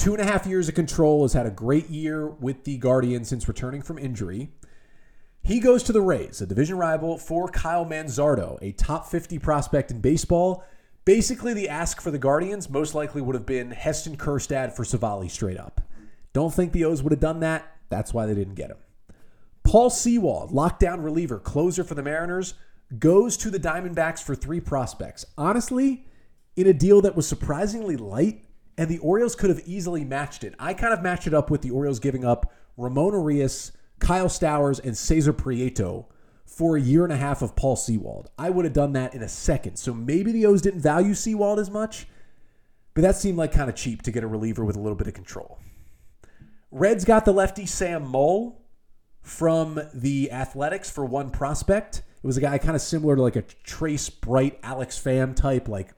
Two 0.00 0.14
and 0.14 0.22
a 0.22 0.24
half 0.24 0.46
years 0.46 0.66
of 0.66 0.74
control, 0.74 1.24
has 1.24 1.34
had 1.34 1.44
a 1.44 1.50
great 1.50 1.90
year 1.90 2.26
with 2.26 2.64
the 2.64 2.78
Guardians 2.78 3.28
since 3.28 3.46
returning 3.46 3.82
from 3.82 3.98
injury. 3.98 4.48
He 5.42 5.60
goes 5.60 5.82
to 5.82 5.92
the 5.92 6.00
Rays, 6.00 6.40
a 6.40 6.46
division 6.46 6.78
rival 6.78 7.18
for 7.18 7.48
Kyle 7.48 7.84
Manzardo, 7.84 8.56
a 8.62 8.72
top 8.72 9.04
50 9.04 9.38
prospect 9.40 9.90
in 9.90 10.00
baseball. 10.00 10.64
Basically, 11.04 11.52
the 11.52 11.68
ask 11.68 12.00
for 12.00 12.10
the 12.10 12.18
Guardians 12.18 12.70
most 12.70 12.94
likely 12.94 13.20
would 13.20 13.34
have 13.34 13.44
been 13.44 13.72
Heston 13.72 14.16
Kjerstad 14.16 14.74
for 14.74 14.84
Civale 14.84 15.28
straight 15.28 15.58
up. 15.58 15.82
Don't 16.32 16.54
think 16.54 16.72
the 16.72 16.86
O's 16.86 17.02
would 17.02 17.12
have 17.12 17.20
done 17.20 17.40
that. 17.40 17.70
That's 17.90 18.14
why 18.14 18.24
they 18.24 18.34
didn't 18.34 18.54
get 18.54 18.70
him. 18.70 18.78
Paul 19.64 19.90
Sewald, 19.90 20.50
lockdown 20.50 21.04
reliever, 21.04 21.38
closer 21.38 21.84
for 21.84 21.94
the 21.94 22.02
Mariners, 22.02 22.54
goes 22.98 23.36
to 23.36 23.50
the 23.50 23.60
Diamondbacks 23.60 24.22
for 24.22 24.34
three 24.34 24.60
prospects. 24.60 25.26
Honestly, 25.36 26.06
in 26.56 26.66
a 26.66 26.72
deal 26.72 27.02
that 27.02 27.16
was 27.16 27.28
surprisingly 27.28 27.98
light, 27.98 28.46
and 28.80 28.88
the 28.88 28.98
Orioles 29.00 29.36
could 29.36 29.50
have 29.50 29.60
easily 29.66 30.06
matched 30.06 30.42
it. 30.42 30.54
I 30.58 30.72
kind 30.72 30.94
of 30.94 31.02
matched 31.02 31.26
it 31.26 31.34
up 31.34 31.50
with 31.50 31.60
the 31.60 31.70
Orioles 31.70 31.98
giving 31.98 32.24
up 32.24 32.50
Ramon 32.78 33.12
Urias, 33.12 33.72
Kyle 33.98 34.30
Stowers, 34.30 34.80
and 34.82 34.96
Cesar 34.96 35.34
Prieto 35.34 36.06
for 36.46 36.78
a 36.78 36.80
year 36.80 37.04
and 37.04 37.12
a 37.12 37.16
half 37.18 37.42
of 37.42 37.54
Paul 37.54 37.76
Sewald. 37.76 38.30
I 38.38 38.48
would 38.48 38.64
have 38.64 38.72
done 38.72 38.94
that 38.94 39.14
in 39.14 39.22
a 39.22 39.28
second. 39.28 39.76
So 39.76 39.92
maybe 39.92 40.32
the 40.32 40.46
O's 40.46 40.62
didn't 40.62 40.80
value 40.80 41.12
Sewald 41.12 41.58
as 41.58 41.68
much, 41.68 42.06
but 42.94 43.02
that 43.02 43.16
seemed 43.16 43.36
like 43.36 43.52
kind 43.52 43.68
of 43.68 43.76
cheap 43.76 44.00
to 44.00 44.10
get 44.10 44.24
a 44.24 44.26
reliever 44.26 44.64
with 44.64 44.76
a 44.76 44.80
little 44.80 44.96
bit 44.96 45.08
of 45.08 45.12
control. 45.12 45.58
Reds 46.70 47.04
got 47.04 47.26
the 47.26 47.34
lefty 47.34 47.66
Sam 47.66 48.06
Moll 48.06 48.62
from 49.20 49.78
the 49.92 50.32
Athletics 50.32 50.90
for 50.90 51.04
one 51.04 51.30
prospect. 51.30 51.98
It 51.98 52.26
was 52.26 52.38
a 52.38 52.40
guy 52.40 52.56
kind 52.56 52.76
of 52.76 52.80
similar 52.80 53.14
to 53.14 53.20
like 53.20 53.36
a 53.36 53.42
Trace 53.42 54.08
Bright, 54.08 54.58
Alex 54.62 54.98
Pham 54.98 55.36
type, 55.36 55.68
like 55.68 55.92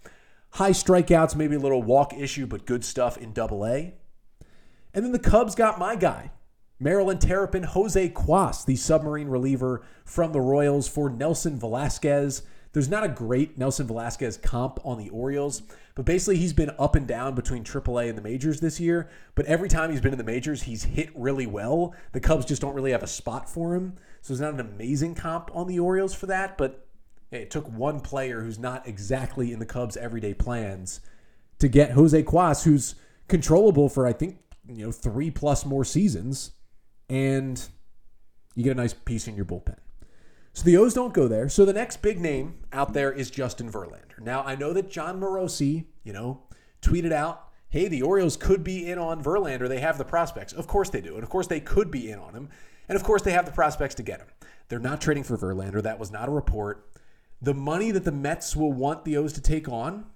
high 0.52 0.70
strikeouts, 0.70 1.34
maybe 1.34 1.56
a 1.56 1.60
little 1.60 1.82
walk 1.82 2.12
issue, 2.14 2.46
but 2.46 2.66
good 2.66 2.84
stuff 2.84 3.16
in 3.16 3.32
double 3.32 3.66
A. 3.66 3.94
And 4.94 5.04
then 5.04 5.12
the 5.12 5.18
Cubs 5.18 5.54
got 5.54 5.78
my 5.78 5.96
guy, 5.96 6.30
Maryland 6.78 7.20
Terrapin 7.20 7.62
Jose 7.62 8.08
Cuas, 8.10 8.64
the 8.64 8.76
submarine 8.76 9.28
reliever 9.28 9.82
from 10.04 10.32
the 10.32 10.40
Royals 10.40 10.88
for 10.88 11.08
Nelson 11.08 11.58
Velazquez. 11.58 12.42
There's 12.72 12.88
not 12.88 13.04
a 13.04 13.08
great 13.08 13.56
Nelson 13.56 13.86
Velazquez 13.86 14.38
comp 14.38 14.78
on 14.84 14.98
the 14.98 15.10
Orioles, 15.10 15.62
but 15.94 16.04
basically 16.04 16.36
he's 16.36 16.52
been 16.52 16.72
up 16.78 16.96
and 16.96 17.06
down 17.06 17.34
between 17.34 17.64
AAA 17.64 18.08
and 18.08 18.18
the 18.18 18.22
majors 18.22 18.60
this 18.60 18.80
year. 18.80 19.08
But 19.34 19.46
every 19.46 19.68
time 19.68 19.90
he's 19.90 20.00
been 20.00 20.12
in 20.12 20.18
the 20.18 20.24
majors, 20.24 20.62
he's 20.62 20.84
hit 20.84 21.10
really 21.14 21.46
well. 21.46 21.94
The 22.12 22.20
Cubs 22.20 22.44
just 22.44 22.62
don't 22.62 22.74
really 22.74 22.92
have 22.92 23.02
a 23.02 23.08
spot 23.08 23.48
for 23.48 23.74
him. 23.74 23.94
So 24.20 24.32
it's 24.32 24.40
not 24.40 24.54
an 24.54 24.60
amazing 24.60 25.14
comp 25.14 25.50
on 25.54 25.66
the 25.66 25.78
Orioles 25.78 26.14
for 26.14 26.26
that, 26.26 26.56
but 26.58 26.81
it 27.32 27.50
took 27.50 27.66
one 27.68 28.00
player 28.00 28.42
who's 28.42 28.58
not 28.58 28.86
exactly 28.86 29.52
in 29.52 29.58
the 29.58 29.66
Cubs' 29.66 29.96
everyday 29.96 30.34
plans 30.34 31.00
to 31.58 31.68
get 31.68 31.92
Jose 31.92 32.22
Cuas, 32.24 32.64
who's 32.64 32.94
controllable 33.28 33.88
for 33.88 34.06
I 34.06 34.12
think 34.12 34.38
you 34.68 34.84
know 34.86 34.92
three 34.92 35.30
plus 35.30 35.64
more 35.64 35.84
seasons, 35.84 36.52
and 37.08 37.66
you 38.54 38.62
get 38.62 38.72
a 38.72 38.80
nice 38.80 38.92
piece 38.92 39.26
in 39.26 39.34
your 39.34 39.44
bullpen. 39.44 39.78
So 40.52 40.64
the 40.64 40.76
O's 40.76 40.92
don't 40.92 41.14
go 41.14 41.28
there. 41.28 41.48
So 41.48 41.64
the 41.64 41.72
next 41.72 42.02
big 42.02 42.20
name 42.20 42.58
out 42.72 42.92
there 42.92 43.10
is 43.10 43.30
Justin 43.30 43.72
Verlander. 43.72 44.20
Now 44.20 44.42
I 44.42 44.54
know 44.54 44.74
that 44.74 44.90
Jon 44.90 45.18
Morosi, 45.18 45.86
you 46.04 46.12
know, 46.12 46.42
tweeted 46.82 47.12
out, 47.12 47.48
"Hey, 47.70 47.88
the 47.88 48.02
Orioles 48.02 48.36
could 48.36 48.62
be 48.62 48.90
in 48.90 48.98
on 48.98 49.24
Verlander. 49.24 49.68
They 49.68 49.80
have 49.80 49.96
the 49.96 50.04
prospects. 50.04 50.52
Of 50.52 50.66
course 50.66 50.90
they 50.90 51.00
do, 51.00 51.14
and 51.14 51.22
of 51.22 51.30
course 51.30 51.46
they 51.46 51.60
could 51.60 51.90
be 51.90 52.10
in 52.10 52.18
on 52.18 52.34
him, 52.34 52.50
and 52.88 52.96
of 52.96 53.02
course 53.02 53.22
they 53.22 53.32
have 53.32 53.46
the 53.46 53.52
prospects 53.52 53.94
to 53.94 54.02
get 54.02 54.20
him. 54.20 54.28
They're 54.68 54.78
not 54.78 55.00
trading 55.00 55.24
for 55.24 55.38
Verlander. 55.38 55.82
That 55.82 55.98
was 55.98 56.10
not 56.10 56.28
a 56.28 56.32
report." 56.32 56.86
The 57.42 57.54
money 57.54 57.90
that 57.90 58.04
the 58.04 58.12
Mets 58.12 58.54
will 58.54 58.72
want 58.72 59.04
the 59.04 59.16
O's 59.16 59.32
to 59.32 59.40
take 59.40 59.68
on 59.68 60.06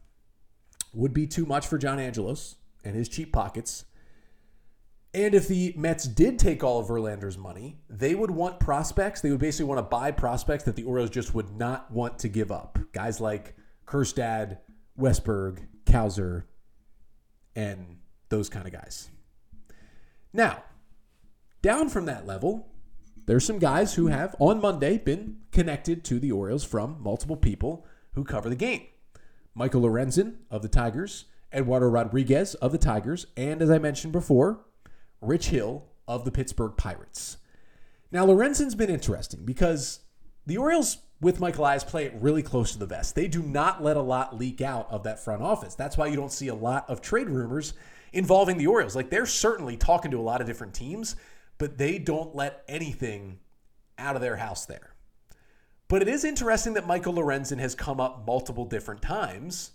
would 0.95 1.13
be 1.13 1.27
too 1.27 1.45
much 1.45 1.67
for 1.67 1.77
John 1.77 1.99
Angelos 1.99 2.55
and 2.85 2.95
his 2.95 3.09
cheap 3.09 3.33
pockets. 3.33 3.85
And 5.13 5.35
if 5.35 5.49
the 5.49 5.75
Mets 5.77 6.05
did 6.05 6.39
take 6.39 6.63
all 6.63 6.79
of 6.79 6.87
Verlander's 6.87 7.37
money, 7.37 7.81
they 7.91 8.15
would 8.15 8.31
want 8.31 8.61
prospects. 8.61 9.23
They 9.23 9.31
would 9.31 9.41
basically 9.41 9.65
want 9.65 9.79
to 9.79 9.83
buy 9.83 10.13
prospects 10.13 10.65
that 10.65 10.77
the 10.77 10.85
Orioles 10.85 11.11
just 11.11 11.35
would 11.35 11.57
not 11.57 11.91
want 11.91 12.19
to 12.21 12.29
give 12.29 12.53
up. 12.53 12.79
Guys 12.93 13.21
like 13.21 13.57
Kjerstad, 13.87 14.59
Westburg, 14.97 15.67
Cowser, 15.85 16.45
and 17.57 17.97
those 18.29 18.49
kind 18.49 18.67
of 18.67 18.73
guys. 18.73 19.11
Now, 20.33 20.63
down 21.63 21.89
from 21.89 22.05
that 22.07 22.27
level, 22.27 22.69
there's 23.27 23.45
some 23.45 23.59
guys 23.59 23.95
who 23.95 24.07
have 24.07 24.35
on 24.39 24.61
Monday 24.61 24.99
been 24.99 25.39
connected 25.53 26.05
to 26.05 26.19
the 26.19 26.33
Orioles 26.33 26.65
from 26.65 26.97
multiple 27.01 27.37
people 27.37 27.85
who 28.13 28.25
cover 28.25 28.49
the 28.49 28.57
game. 28.57 28.83
Michael 29.55 29.83
Lorenzen 29.83 30.37
of 30.51 30.63
the 30.63 30.69
Tigers, 30.69 31.27
Eduardo 31.53 31.87
Rodriguez 31.87 32.55
of 32.57 32.73
the 32.73 32.79
Tigers, 32.79 33.27
and 33.37 33.61
as 33.63 33.71
I 33.71 33.79
mentioned 33.79 34.13
before, 34.13 34.65
Rich 35.21 35.49
Hill 35.49 35.85
of 36.07 36.25
the 36.25 36.31
Pittsburgh 36.31 36.77
Pirates. 36.77 37.39
Now, 38.13 38.27
Lorenzen's 38.27 38.75
been 38.75 38.91
interesting 38.91 39.45
because 39.45 40.01
the 40.47 40.59
Orioles 40.59 40.99
with 41.21 41.41
Michael 41.41 41.65
Elias 41.65 41.83
play 41.83 42.05
it 42.05 42.15
really 42.21 42.43
close 42.43 42.73
to 42.73 42.79
the 42.79 42.87
vest. 42.87 43.15
They 43.15 43.27
do 43.27 43.43
not 43.43 43.83
let 43.83 43.97
a 43.97 44.03
lot 44.03 44.39
leak 44.39 44.61
out 44.61 44.87
of 44.91 45.03
that 45.05 45.19
front 45.19 45.43
office. 45.43 45.75
That's 45.75 45.97
why 45.97 46.07
you 46.07 46.17
don't 46.17 46.33
see 46.33 46.49
a 46.49 46.55
lot 46.55 46.89
of 46.89 47.01
trade 47.01 47.29
rumors 47.29 47.75
involving 48.13 48.59
the 48.59 48.67
Orioles. 48.67 48.95
Like 48.95 49.11
they're 49.11 49.27
certainly 49.27 49.77
talking 49.77 50.11
to 50.11 50.19
a 50.19 50.23
lot 50.23 50.41
of 50.41 50.47
different 50.47 50.75
teams, 50.75 51.17
but 51.59 51.79
they 51.79 51.99
don't 51.99 52.35
let 52.35 52.65
anything 52.69 53.39
out 53.99 54.17
of 54.17 54.23
their 54.23 54.37
house 54.37 54.67
there. 54.67 54.95
But 55.89 56.03
it 56.03 56.09
is 56.09 56.25
interesting 56.25 56.75
that 56.75 56.87
Michael 56.87 57.15
Lorenzen 57.15 57.59
has 57.59 57.75
come 57.75 58.01
up 58.01 58.27
multiple 58.27 58.65
different 58.65 59.03
times 59.03 59.73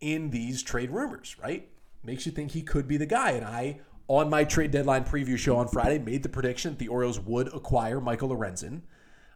in 0.00 0.30
these 0.30 0.62
trade 0.62 0.90
rumors, 0.90 1.36
right? 1.42 1.68
Makes 2.04 2.26
you 2.26 2.32
think 2.32 2.52
he 2.52 2.62
could 2.62 2.86
be 2.88 2.96
the 2.96 3.06
guy. 3.06 3.32
And 3.32 3.44
I 3.44 3.80
on 4.08 4.28
my 4.28 4.44
trade 4.44 4.70
deadline 4.70 5.04
preview 5.04 5.38
show 5.38 5.56
on 5.56 5.68
Friday, 5.68 5.98
made 5.98 6.22
the 6.22 6.28
prediction 6.28 6.72
that 6.72 6.78
the 6.78 6.88
Orioles 6.88 7.20
would 7.20 7.48
acquire 7.54 8.00
Michael 8.00 8.28
Lorenzen. 8.28 8.82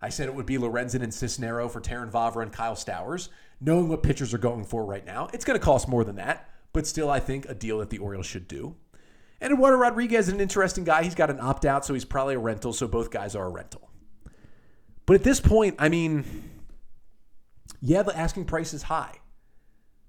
I 0.03 0.09
said 0.09 0.29
it 0.29 0.35
would 0.35 0.47
be 0.47 0.59
Lorenzen 0.59 1.03
and 1.03 1.13
Cisnero 1.13 1.71
for 1.71 1.81
Terrin 1.81 2.11
Vavra 2.11 2.43
and 2.43 2.53
Kyle 2.53 2.77
Stowers. 2.77 3.29
Knowing 3.61 3.89
what 3.89 4.03
pitchers 4.03 4.35
are 4.35 4.39
going 4.39 4.65
for 4.65 4.85
right 4.85 5.07
now, 5.07 5.29
it's 5.33 5.45
going 5.45 5.59
to 5.59 5.65
cost 5.65 5.89
more 5.89 6.05
than 6.05 6.17
that, 6.17 6.51
but 6.75 6.87
still, 6.87 7.11
I 7.11 7.21
think 7.21 7.49
a 7.49 7.55
deal 7.55 7.79
that 7.79 7.89
the 7.89 7.99
Orioles 7.99 8.27
should 8.27 8.47
do. 8.47 8.77
And 9.41 9.53
Eduardo 9.53 9.77
Rodriguez 9.77 10.29
is 10.29 10.35
an 10.35 10.41
interesting 10.41 10.85
guy. 10.85 11.03
He's 11.03 11.15
got 11.15 11.31
an 11.31 11.41
opt 11.41 11.65
out, 11.65 11.85
so 11.85 11.95
he's 11.95 12.05
probably 12.05 12.35
a 12.35 12.39
rental, 12.39 12.73
so 12.73 12.89
both 12.89 13.11
guys 13.11 13.35
are 13.35 13.47
a 13.47 13.51
rental. 13.51 13.91
But 15.05 15.15
at 15.17 15.23
this 15.23 15.41
point, 15.41 15.77
I 15.79 15.89
mean, 15.89 16.25
yeah, 17.81 18.03
the 18.03 18.17
asking 18.17 18.47
price 18.47 18.75
is 18.75 18.85
high. 18.85 19.21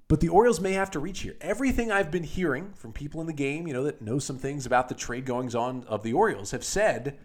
But 0.08 0.22
the 0.22 0.30
Orioles 0.30 0.62
may 0.62 0.74
have 0.74 0.92
to 0.92 1.00
reach 1.00 1.20
here. 1.20 1.36
Everything 1.42 1.92
I've 1.92 2.12
been 2.12 2.24
hearing 2.24 2.72
from 2.74 2.94
people 2.94 3.20
in 3.20 3.28
the 3.28 3.34
game, 3.34 3.68
you 3.68 3.74
know, 3.74 3.84
that 3.84 4.02
know 4.02 4.20
some 4.20 4.38
things 4.38 4.66
about 4.66 4.88
the 4.88 4.96
trade 4.96 5.26
goings 5.26 5.54
on 5.54 5.84
of 5.84 6.02
the 6.02 6.14
Orioles, 6.14 6.52
have 6.52 6.64
said 6.64 7.18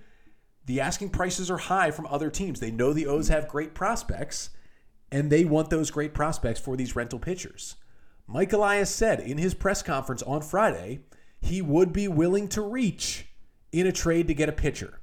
the 0.67 0.81
asking 0.81 1.11
prices 1.11 1.51
are 1.51 1.59
high 1.59 1.93
from 1.93 2.07
other 2.07 2.29
teams. 2.29 2.59
They 2.59 2.73
know 2.73 2.93
the 2.93 3.07
O's 3.07 3.29
have 3.29 3.47
great 3.47 3.75
prospects, 3.75 4.51
and 5.13 5.31
they 5.31 5.45
want 5.45 5.71
those 5.71 5.93
great 5.93 6.13
prospects 6.13 6.59
for 6.59 6.77
these 6.77 6.97
rental 6.97 7.21
pitchers. 7.21 7.77
Mike 8.27 8.53
Elias 8.53 8.91
said 8.91 9.21
in 9.21 9.39
his 9.39 9.55
press 9.55 9.83
conference 9.83 10.23
on 10.23 10.43
Friday 10.43 11.01
he 11.43 11.61
would 11.61 11.93
be 11.93 12.09
willing 12.09 12.49
to 12.49 12.63
reach 12.63 13.27
in 13.73 13.87
a 13.87 13.93
trade 13.93 14.29
to 14.29 14.35
get 14.35 14.49
a 14.49 14.53
pitcher. 14.53 15.01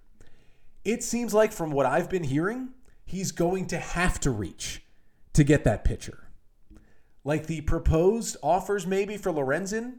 It 0.86 1.04
seems 1.04 1.34
like, 1.34 1.52
from 1.52 1.71
what 1.71 1.86
I've 1.86 2.10
been 2.10 2.23
hearing, 2.23 2.69
he's 3.06 3.32
going 3.32 3.67
to 3.67 3.78
have 3.78 4.19
to 4.21 4.32
reach 4.32 4.82
to 5.34 5.43
get 5.43 5.65
that 5.65 5.84
pitcher. 5.84 6.30
Like 7.23 7.47
the 7.47 7.62
proposed 7.62 8.38
offers, 8.41 8.88
maybe 8.88 9.17
for 9.17 9.32
Lorenzen, 9.32 9.97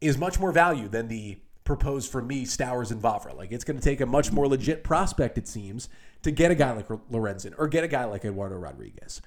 is 0.00 0.16
much 0.16 0.38
more 0.38 0.52
value 0.52 0.88
than 0.88 1.08
the 1.08 1.40
proposed 1.64 2.10
for 2.10 2.22
me, 2.22 2.44
Stowers 2.44 2.92
and 2.92 3.02
Vavra. 3.02 3.36
Like 3.36 3.50
it's 3.50 3.64
going 3.64 3.76
to 3.76 3.82
take 3.82 4.00
a 4.00 4.06
much 4.06 4.30
more 4.30 4.46
legit 4.46 4.84
prospect, 4.84 5.36
it 5.36 5.48
seems, 5.48 5.88
to 6.22 6.30
get 6.30 6.52
a 6.52 6.54
guy 6.54 6.72
like 6.72 6.88
Lorenzen 6.88 7.54
or 7.58 7.66
get 7.66 7.84
a 7.84 7.88
guy 7.88 8.04
like 8.04 8.24
Eduardo 8.24 8.56
Rodriguez. 8.56 9.20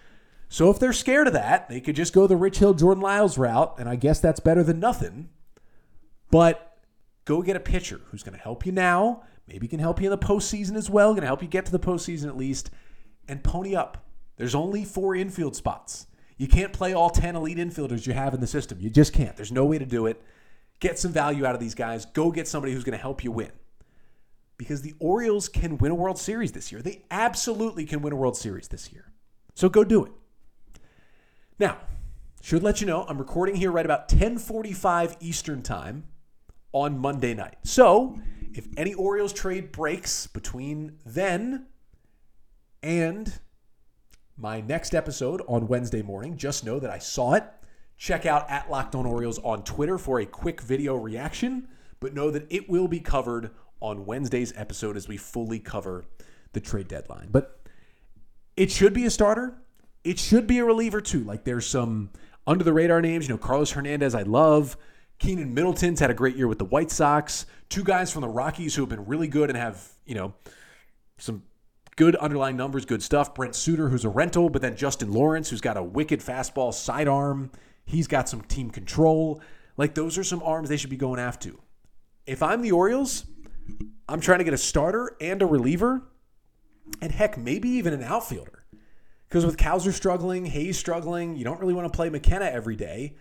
So 0.48 0.70
if 0.70 0.80
they're 0.80 0.94
scared 0.94 1.28
of 1.28 1.34
that, 1.34 1.70
they 1.70 1.82
could 1.82 1.96
just 1.96 2.14
go 2.14 2.28
the 2.28 2.38
Rich 2.38 2.60
Hill, 2.60 2.74
Jordan 2.74 3.04
Lyles 3.04 3.38
route, 3.38 3.76
and 3.78 3.88
I 3.88 3.96
guess 3.96 4.20
that's 4.20 4.40
better 4.40 4.64
than 4.64 4.80
nothing. 4.80 5.30
But 6.32 6.78
go 7.26 7.42
get 7.42 7.56
a 7.56 7.60
pitcher 7.60 8.02
who's 8.06 8.24
going 8.24 8.36
to 8.36 8.42
help 8.42 8.66
you 8.66 8.72
now, 8.72 9.24
maybe 9.48 9.68
can 9.68 9.80
help 9.80 10.02
you 10.02 10.12
in 10.12 10.18
the 10.18 10.26
postseason 10.26 10.76
as 10.76 10.90
well, 10.90 11.12
going 11.12 11.22
to 11.22 11.28
help 11.28 11.42
you 11.42 11.48
get 11.48 11.66
to 11.66 11.72
the 11.72 11.80
postseason 11.80 12.28
at 12.28 12.38
least, 12.38 12.72
and 13.28 13.44
pony 13.44 13.76
up. 13.76 14.06
There's 14.38 14.56
only 14.56 14.86
four 14.86 15.16
infield 15.16 15.56
spots. 15.56 16.08
You 16.38 16.48
can't 16.48 16.74
play 16.74 16.94
all 16.94 17.12
10 17.12 17.36
elite 17.36 17.58
infielders 17.58 18.08
you 18.08 18.14
have 18.14 18.34
in 18.34 18.40
the 18.40 18.48
system. 18.48 18.80
You 18.80 18.90
just 18.90 19.14
can't. 19.14 19.36
There's 19.36 19.52
no 19.52 19.66
way 19.66 19.78
to 19.78 19.86
do 19.86 20.08
it. 20.08 20.24
Get 20.80 20.98
some 20.98 21.12
value 21.12 21.46
out 21.46 21.54
of 21.54 21.62
these 21.62 21.76
guys. 21.76 22.06
Go 22.06 22.32
get 22.32 22.48
somebody 22.48 22.74
who's 22.74 22.84
going 22.84 22.98
to 22.98 23.02
help 23.02 23.24
you 23.24 23.32
win. 23.32 23.52
Because 24.58 24.82
the 24.82 24.96
Orioles 25.00 25.48
can 25.50 25.78
win 25.78 25.92
a 25.92 25.96
World 25.96 26.18
Series 26.18 26.54
this 26.54 26.72
year. 26.72 26.82
They 26.82 27.04
absolutely 27.12 27.86
can 27.86 28.02
win 28.02 28.14
a 28.14 28.16
World 28.16 28.38
Series 28.38 28.68
this 28.70 28.92
year. 28.92 29.12
So 29.54 29.70
go 29.70 29.84
do 29.84 30.06
it. 30.06 30.12
Now, 31.60 31.78
should 32.42 32.64
let 32.64 32.82
you 32.82 32.88
know 32.88 33.06
I'm 33.08 33.20
recording 33.20 33.56
here 33.56 33.72
right 33.72 33.86
about 33.86 34.10
10:45 34.10 35.18
Eastern 35.20 35.62
Time 35.62 36.06
on 36.74 36.98
Monday 37.00 37.34
night. 37.34 37.58
So, 37.64 38.20
if 38.54 38.68
any 38.78 38.94
Orioles 38.94 39.34
trade 39.34 39.72
breaks 39.72 40.28
between 40.28 40.98
then 41.06 41.68
and 42.84 43.40
my 44.38 44.62
next 44.62 44.96
episode 44.96 45.42
on 45.48 45.68
Wednesday 45.68 46.02
morning, 46.02 46.38
just 46.38 46.66
know 46.66 46.80
that 46.80 46.90
I 46.90 47.00
saw 47.00 47.34
it. 47.34 47.44
Check 47.98 48.26
out 48.26 48.50
at 48.50 48.70
Locked 48.70 48.96
On 48.96 49.06
Orioles 49.06 49.40
on 49.40 49.64
Twitter 49.64 49.98
for 49.98 50.20
a 50.20 50.26
quick 50.26 50.62
video 50.62 50.96
reaction, 50.96 51.68
but 52.00 52.14
know 52.14 52.32
that 52.32 52.48
it 52.50 52.68
will 52.68 52.88
be 52.88 53.00
covered 53.00 53.52
on 53.80 54.06
Wednesday's 54.06 54.54
episode 54.56 54.98
as 54.98 55.08
we 55.08 55.18
fully 55.18 55.60
cover 55.60 56.06
the 56.54 56.60
trade 56.60 56.88
deadline. 56.88 57.30
But 57.32 57.60
it 58.58 58.72
should 58.72 58.94
be 58.94 59.06
a 59.06 59.10
starter. 59.10 59.58
It 60.04 60.20
should 60.20 60.48
be 60.48 60.60
a 60.60 60.66
reliever 60.66 61.02
too. 61.02 61.24
Like 61.24 61.44
there's 61.44 61.66
some 61.66 62.10
under 62.48 62.64
the 62.64 62.74
radar 62.74 63.02
names, 63.02 63.28
you 63.28 63.34
know, 63.34 63.38
Carlos 63.38 63.72
Hernandez, 63.72 64.16
I 64.16 64.24
love. 64.24 64.78
Keynan 65.22 65.54
Middleton's 65.54 66.00
had 66.00 66.10
a 66.10 66.16
great 66.16 66.36
year 66.36 66.48
with 66.48 66.58
the 66.58 66.66
White 66.66 66.90
Sox. 66.90 67.46
Two 67.70 67.84
guys 67.84 68.12
from 68.12 68.22
the 68.22 68.28
Rockies 68.28 68.74
who 68.74 68.82
have 68.82 68.90
been 68.90 69.06
really 69.06 69.28
good 69.28 69.50
and 69.50 69.58
have, 69.58 69.88
you 70.06 70.16
know, 70.16 70.34
some 71.20 71.44
good 71.96 72.16
underlying 72.16 72.58
numbers, 72.58 72.86
good 72.86 73.04
stuff. 73.04 73.36
Brent 73.36 73.56
Suter, 73.56 73.90
who's 73.90 74.04
a 74.04 74.10
rental, 74.10 74.50
but 74.50 74.64
then 74.64 74.76
Justin 74.76 75.14
Lawrence, 75.14 75.52
who's 75.52 75.62
got 75.62 75.78
a 75.78 75.84
wicked 75.84 76.22
fastball 76.22 76.74
sidearm. 76.74 77.52
He's 77.86 78.08
got 78.08 78.30
some 78.30 78.42
team 78.42 78.72
control. 78.72 79.40
Like 79.78 79.94
those 79.94 80.18
are 80.18 80.24
some 80.24 80.42
arms 80.42 80.70
they 80.70 80.78
should 80.78 80.90
be 80.90 80.98
going 80.98 81.20
after. 81.20 81.52
If 82.26 82.42
I'm 82.42 82.64
the 82.64 82.72
Orioles, 82.72 83.26
I'm 84.10 84.22
trying 84.22 84.40
to 84.40 84.44
get 84.44 84.56
a 84.56 84.58
starter 84.58 85.16
and 85.22 85.42
a 85.44 85.46
reliever, 85.46 86.02
and 87.00 87.12
heck, 87.12 87.38
maybe 87.38 87.70
even 87.70 87.94
an 87.94 88.04
outfielder. 88.04 88.66
Because 89.30 89.46
with 89.46 89.58
Cowser 89.58 89.94
struggling, 89.94 90.46
Hays 90.46 90.80
struggling, 90.80 91.36
you 91.36 91.44
don't 91.44 91.60
really 91.60 91.74
want 91.74 91.92
to 91.92 91.96
play 91.96 92.10
McKenna 92.10 92.46
every 92.46 92.76
day. 92.76 93.16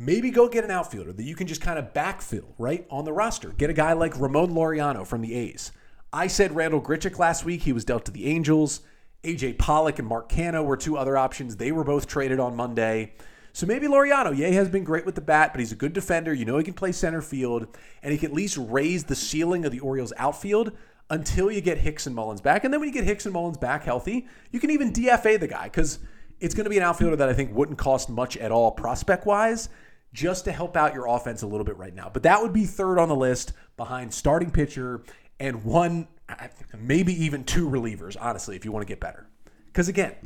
Maybe 0.00 0.30
go 0.30 0.48
get 0.48 0.62
an 0.62 0.70
outfielder 0.70 1.12
that 1.12 1.24
you 1.24 1.34
can 1.34 1.48
just 1.48 1.60
kind 1.60 1.76
of 1.76 1.92
backfill 1.92 2.44
right 2.56 2.86
on 2.88 3.04
the 3.04 3.12
roster. 3.12 3.48
Get 3.48 3.68
a 3.68 3.72
guy 3.72 3.94
like 3.94 4.18
Ramon 4.18 4.50
Laureano 4.50 5.04
from 5.04 5.22
the 5.22 5.34
A's. 5.34 5.72
I 6.12 6.28
said 6.28 6.54
Randall 6.54 6.80
Grichuk 6.80 7.18
last 7.18 7.44
week. 7.44 7.62
He 7.62 7.72
was 7.72 7.84
dealt 7.84 8.04
to 8.04 8.12
the 8.12 8.26
Angels. 8.26 8.82
AJ 9.24 9.58
Pollock 9.58 9.98
and 9.98 10.06
Mark 10.06 10.28
Canha 10.28 10.64
were 10.64 10.76
two 10.76 10.96
other 10.96 11.16
options. 11.16 11.56
They 11.56 11.72
were 11.72 11.82
both 11.82 12.06
traded 12.06 12.38
on 12.38 12.54
Monday. 12.54 13.14
So 13.52 13.66
maybe 13.66 13.88
Laureano, 13.88 14.36
yeah, 14.36 14.46
he 14.46 14.54
has 14.54 14.68
been 14.68 14.84
great 14.84 15.04
with 15.04 15.16
the 15.16 15.20
bat, 15.20 15.52
but 15.52 15.58
he's 15.58 15.72
a 15.72 15.76
good 15.76 15.94
defender. 15.94 16.32
You 16.32 16.44
know 16.44 16.58
he 16.58 16.64
can 16.64 16.74
play 16.74 16.92
center 16.92 17.20
field, 17.20 17.66
and 18.00 18.12
he 18.12 18.18
can 18.18 18.30
at 18.30 18.36
least 18.36 18.56
raise 18.56 19.02
the 19.02 19.16
ceiling 19.16 19.64
of 19.64 19.72
the 19.72 19.80
Orioles 19.80 20.12
outfield 20.16 20.70
until 21.10 21.50
you 21.50 21.60
get 21.60 21.78
Hicks 21.78 22.06
and 22.06 22.14
Mullins 22.14 22.40
back. 22.40 22.62
And 22.62 22.72
then 22.72 22.78
when 22.78 22.88
you 22.88 22.94
get 22.94 23.02
Hicks 23.02 23.26
and 23.26 23.32
Mullins 23.32 23.58
back 23.58 23.82
healthy, 23.82 24.28
you 24.52 24.60
can 24.60 24.70
even 24.70 24.92
DFA 24.92 25.40
the 25.40 25.48
guy 25.48 25.64
because 25.64 25.98
it's 26.38 26.54
going 26.54 26.64
to 26.64 26.70
be 26.70 26.76
an 26.76 26.84
outfielder 26.84 27.16
that 27.16 27.28
I 27.28 27.32
think 27.32 27.52
wouldn't 27.52 27.78
cost 27.78 28.08
much 28.08 28.36
at 28.36 28.52
all 28.52 28.70
prospect 28.70 29.26
wise 29.26 29.68
just 30.18 30.46
to 30.46 30.50
help 30.50 30.76
out 30.76 30.94
your 30.94 31.06
offense 31.06 31.42
a 31.42 31.46
little 31.46 31.64
bit 31.64 31.76
right 31.76 31.94
now. 31.94 32.10
But 32.12 32.24
that 32.24 32.42
would 32.42 32.52
be 32.52 32.64
third 32.64 32.98
on 32.98 33.08
the 33.08 33.14
list 33.14 33.52
behind 33.76 34.12
starting 34.12 34.50
pitcher 34.50 35.04
and 35.38 35.62
one, 35.62 36.08
maybe 36.76 37.12
even 37.24 37.44
two 37.44 37.70
relievers, 37.70 38.16
honestly, 38.20 38.56
if 38.56 38.64
you 38.64 38.72
want 38.72 38.84
to 38.84 38.88
get 38.90 38.98
better. 38.98 39.28
Because 39.66 39.86
again, 39.86 40.16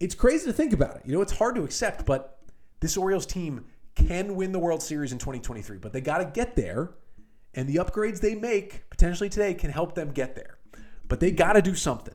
it's 0.00 0.14
crazy 0.14 0.44
to 0.44 0.52
think 0.52 0.74
about 0.74 0.96
it. 0.96 1.02
You 1.06 1.14
know, 1.14 1.22
it's 1.22 1.32
hard 1.32 1.54
to 1.54 1.64
accept, 1.64 2.04
but 2.04 2.40
this 2.80 2.98
Orioles 2.98 3.24
team 3.24 3.64
can 3.94 4.34
win 4.36 4.52
the 4.52 4.58
World 4.58 4.82
Series 4.82 5.12
in 5.12 5.18
2023, 5.18 5.78
but 5.78 5.94
they 5.94 6.02
got 6.02 6.18
to 6.18 6.26
get 6.26 6.54
there. 6.54 6.90
And 7.54 7.66
the 7.66 7.76
upgrades 7.76 8.20
they 8.20 8.34
make 8.34 8.90
potentially 8.90 9.30
today 9.30 9.54
can 9.54 9.70
help 9.70 9.94
them 9.94 10.12
get 10.12 10.34
there. 10.36 10.58
But 11.08 11.20
they 11.20 11.30
got 11.30 11.54
to 11.54 11.62
do 11.62 11.74
something. 11.74 12.14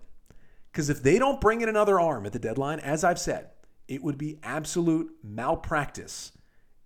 Because 0.72 0.92
if 0.92 1.02
they 1.02 1.18
don't 1.18 1.42
bring 1.42 1.62
in 1.62 1.68
another 1.68 2.00
arm 2.00 2.28
at 2.28 2.32
the 2.32 2.40
deadline, 2.40 2.80
as 2.80 3.04
I've 3.04 3.20
said, 3.20 3.50
it 3.88 4.04
would 4.04 4.20
be 4.20 4.38
absolute 4.44 5.12
malpractice 5.24 6.32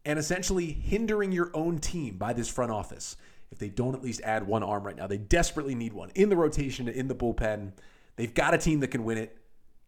and 0.10 0.17
essentially 0.17 0.72
hindering 0.72 1.32
your 1.32 1.52
own 1.54 1.78
team 1.78 2.17
by 2.17 2.34
this 2.34 2.50
front 2.50 2.72
office 2.72 3.15
if 3.52 3.60
they 3.60 3.69
don't 3.69 3.93
at 3.93 4.02
least 4.02 4.22
add 4.24 4.48
one 4.48 4.63
arm 4.63 4.84
right 4.84 4.95
now. 4.95 5.06
They 5.06 5.19
desperately 5.19 5.76
need 5.76 5.93
one 5.93 6.10
in 6.15 6.30
the 6.30 6.36
rotation, 6.36 6.88
in 6.88 7.08
the 7.08 7.13
bullpen. 7.13 7.74
They've 8.15 8.34
got 8.34 8.56
a 8.56 8.58
team 8.58 8.80
that 8.80 8.88
can 8.88 9.04
win 9.04 9.19
it. 9.19 9.38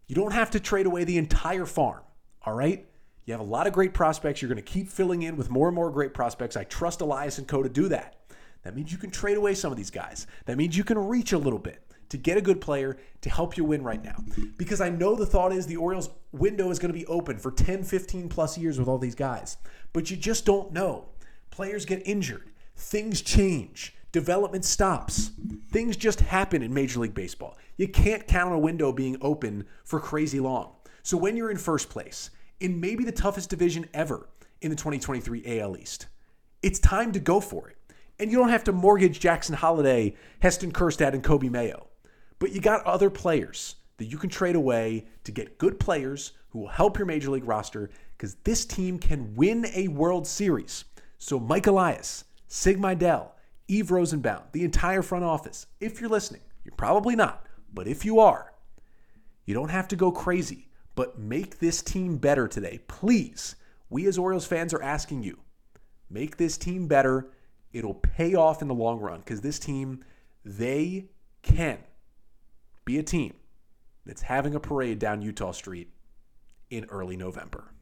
You 0.05 0.13
don't 0.13 0.34
have 0.34 0.51
to 0.51 0.60
trade 0.60 0.86
away 0.86 1.05
the 1.05 1.17
entire 1.17 1.65
farm, 1.65 2.01
all 2.45 2.53
right? 2.53 2.86
You 3.25 3.34
have 3.34 3.41
a 3.41 3.43
lot 3.43 3.65
of 3.65 3.73
great 3.73 3.95
prospects. 3.95 4.43
You're 4.43 4.49
going 4.49 4.63
to 4.63 4.71
keep 4.71 4.89
filling 4.89 5.23
in 5.23 5.38
with 5.38 5.49
more 5.49 5.67
and 5.67 5.75
more 5.75 5.89
great 5.89 6.13
prospects. 6.13 6.55
I 6.55 6.65
trust 6.65 7.01
Elias 7.01 7.39
and 7.39 7.47
Co. 7.47 7.63
to 7.63 7.69
do 7.69 7.88
that. 7.88 8.17
That 8.62 8.75
means 8.75 8.91
you 8.91 8.99
can 8.99 9.10
trade 9.10 9.38
away 9.38 9.55
some 9.55 9.71
of 9.71 9.77
these 9.77 9.89
guys. 9.89 10.27
That 10.45 10.55
means 10.55 10.77
you 10.77 10.84
can 10.84 10.99
reach 10.99 11.34
a 11.34 11.38
little 11.39 11.57
bit 11.57 11.81
to 12.12 12.17
get 12.17 12.38
a 12.38 12.41
good 12.41 12.60
player 12.60 12.97
to 13.21 13.30
help 13.30 13.56
you 13.56 13.63
win 13.63 13.84
right 13.84 14.04
now. 14.04 14.17
Because 14.58 14.82
I 14.82 14.89
know 14.89 15.15
the 15.15 15.26
thought 15.26 15.54
is 15.54 15.65
the 15.65 15.78
Orioles 15.78 16.10
window 16.34 16.69
is 16.69 16.78
going 16.78 16.93
to 16.93 17.00
be 17.00 17.06
open 17.06 17.38
for 17.38 17.52
10, 17.52 17.84
15 17.84 18.28
plus 18.28 18.58
years 18.58 18.78
with 18.78 18.89
all 18.89 18.97
these 18.97 19.15
guys. 19.15 19.56
But 19.93 20.12
you 20.12 20.17
just 20.17 20.45
don't 20.45 20.74
know. 20.74 21.06
Players 21.52 21.86
get 21.86 22.06
injured, 22.06 22.52
things 22.76 23.21
change, 23.21 23.95
development 24.12 24.65
stops. 24.65 25.32
Things 25.71 25.95
just 25.95 26.19
happen 26.19 26.62
in 26.62 26.74
Major 26.74 27.00
League 27.00 27.13
Baseball. 27.13 27.58
You 27.78 27.88
can't 27.88 28.28
count 28.28 28.50
on 28.50 28.56
a 28.56 28.60
window 28.60 28.91
being 28.91 29.17
open 29.21 29.65
for 29.86 30.00
crazy 30.00 30.41
long. 30.41 30.74
So 31.04 31.15
when 31.15 31.38
you're 31.38 31.52
in 31.52 31.58
first 31.58 31.89
place, 31.89 32.30
in 32.60 32.80
maybe 32.82 33.06
the 33.06 33.12
toughest 33.12 33.50
division 33.50 33.88
ever 33.93 34.28
in 34.62 34.69
the 34.69 34.76
2023 34.76 35.60
AL 35.60 35.78
East, 35.78 36.08
it's 36.62 36.78
time 36.80 37.13
to 37.13 37.19
go 37.19 37.39
for 37.39 37.69
it. 37.69 37.78
And 38.19 38.32
you 38.32 38.38
don't 38.38 38.50
have 38.50 38.65
to 38.65 38.74
mortgage 38.74 39.19
Jackson 39.19 39.56
Holliday, 39.56 40.15
Heston 40.41 40.74
Kjerstad, 40.74 41.13
and 41.13 41.24
Coby 41.24 41.50
Mayo. 41.50 41.88
But 42.41 42.54
you 42.54 42.60
got 42.60 42.84
other 42.88 43.12
players 43.12 43.75
that 43.97 44.06
you 44.06 44.17
can 44.17 44.32
trade 44.32 44.56
away 44.56 45.06
to 45.25 45.32
get 45.32 45.60
good 45.60 45.80
players 45.80 46.32
who 46.49 46.58
will 46.58 46.69
help 46.69 46.97
your 46.97 47.06
major 47.06 47.30
league 47.30 47.45
roster 47.47 47.91
because 48.17 48.34
this 48.43 48.65
team 48.65 48.97
can 48.97 49.36
win 49.36 49.67
a 49.75 49.89
World 49.89 50.25
Series. 50.25 50.86
So, 51.19 51.39
Mike 51.39 51.67
Elias, 51.67 52.23
Sig 52.47 52.80
Mejdal, 52.80 53.30
Eve 53.67 53.91
Rosenbaum, 53.91 54.41
the 54.54 54.63
entire 54.63 55.04
front 55.04 55.23
office, 55.23 55.67
if 55.80 56.01
you're 56.01 56.10
listening, 56.10 56.41
you're 56.65 56.73
probably 56.75 57.15
not, 57.15 57.45
but 57.75 57.88
if 57.88 58.04
you 58.04 58.19
are, 58.19 58.51
you 59.45 59.54
don't 59.54 59.69
have 59.69 59.88
to 59.89 59.95
go 59.95 60.12
crazy, 60.12 60.67
but 60.95 61.19
make 61.19 61.60
this 61.60 61.84
team 61.84 62.17
better 62.17 62.47
today. 62.47 62.80
Please, 62.88 63.56
we 63.91 64.08
as 64.08 64.17
Orioles 64.17 64.47
fans 64.47 64.73
are 64.73 64.82
asking 64.82 65.21
you, 65.21 65.38
make 66.10 66.38
this 66.38 66.58
team 66.58 66.88
better 66.88 67.30
it'll 67.71 67.93
pay 67.93 68.34
off 68.34 68.63
in 68.63 68.67
the 68.67 68.73
long 68.73 68.99
run 68.99 69.19
because 69.19 69.41
this 69.41 69.60
team, 69.60 70.04
they 70.43 71.06
can 71.43 71.77
be 72.91 72.99
a 72.99 73.04
team 73.04 73.34
that's 74.06 74.23
having 74.23 74.54
a 74.54 74.60
parade 74.60 74.99
down 74.99 75.21
Eutaw 75.21 75.56
Street 75.56 75.89
in 76.69 76.86
early 76.86 77.15
November. 77.15 77.73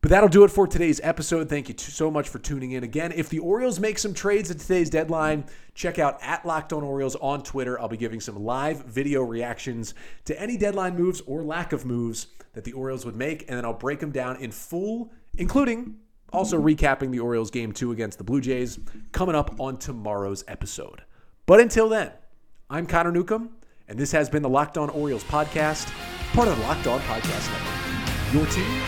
But 0.00 0.10
that'll 0.10 0.30
do 0.30 0.44
it 0.44 0.50
for 0.50 0.66
today's 0.66 0.98
episode. 1.02 1.50
Thank 1.50 1.68
you 1.68 1.74
so 1.76 2.10
much 2.10 2.30
for 2.30 2.38
tuning 2.38 2.72
in. 2.72 2.84
Again, 2.84 3.12
if 3.12 3.28
the 3.28 3.38
Orioles 3.38 3.78
make 3.78 3.98
some 3.98 4.14
trades 4.14 4.50
at 4.50 4.58
today's 4.58 4.88
deadline, 4.88 5.44
check 5.74 5.98
out 5.98 6.18
at 6.22 6.46
Locked 6.46 6.72
On 6.72 6.82
Orioles 6.82 7.16
on 7.16 7.42
Twitter. 7.42 7.78
I'll 7.78 7.88
be 7.88 7.98
giving 7.98 8.18
some 8.18 8.42
live 8.42 8.82
video 8.86 9.22
reactions 9.22 9.92
to 10.24 10.40
any 10.40 10.56
deadline 10.56 10.96
moves 10.96 11.20
or 11.26 11.42
lack 11.42 11.74
of 11.74 11.84
moves 11.84 12.28
that 12.54 12.64
the 12.64 12.72
Orioles 12.72 13.04
would 13.04 13.16
make, 13.16 13.42
and 13.42 13.58
then 13.58 13.66
I'll 13.66 13.74
break 13.74 14.00
them 14.00 14.10
down 14.10 14.36
in 14.36 14.52
full, 14.52 15.12
including 15.36 15.96
also 16.32 16.58
recapping 16.58 17.10
the 17.10 17.20
Orioles 17.20 17.50
game 17.50 17.72
two 17.72 17.92
against 17.92 18.16
the 18.16 18.24
Blue 18.24 18.40
Jays 18.40 18.78
coming 19.12 19.34
up 19.34 19.60
on 19.60 19.76
tomorrow's 19.76 20.44
episode. 20.48 21.02
But 21.44 21.60
until 21.60 21.90
then, 21.90 22.12
I'm 22.72 22.86
Connor 22.86 23.10
Newcomb, 23.10 23.50
and 23.88 23.98
this 23.98 24.12
has 24.12 24.28
been 24.28 24.42
the 24.42 24.48
Locked 24.48 24.78
On 24.78 24.88
Orioles 24.90 25.24
podcast, 25.24 25.92
part 26.34 26.46
of 26.46 26.56
the 26.56 26.62
Locked 26.62 26.86
On 26.86 27.00
Podcast 27.00 27.50
Network. 27.50 28.32
Your 28.32 28.46
team 28.46 28.82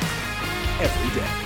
every 0.81 1.21
day. 1.21 1.42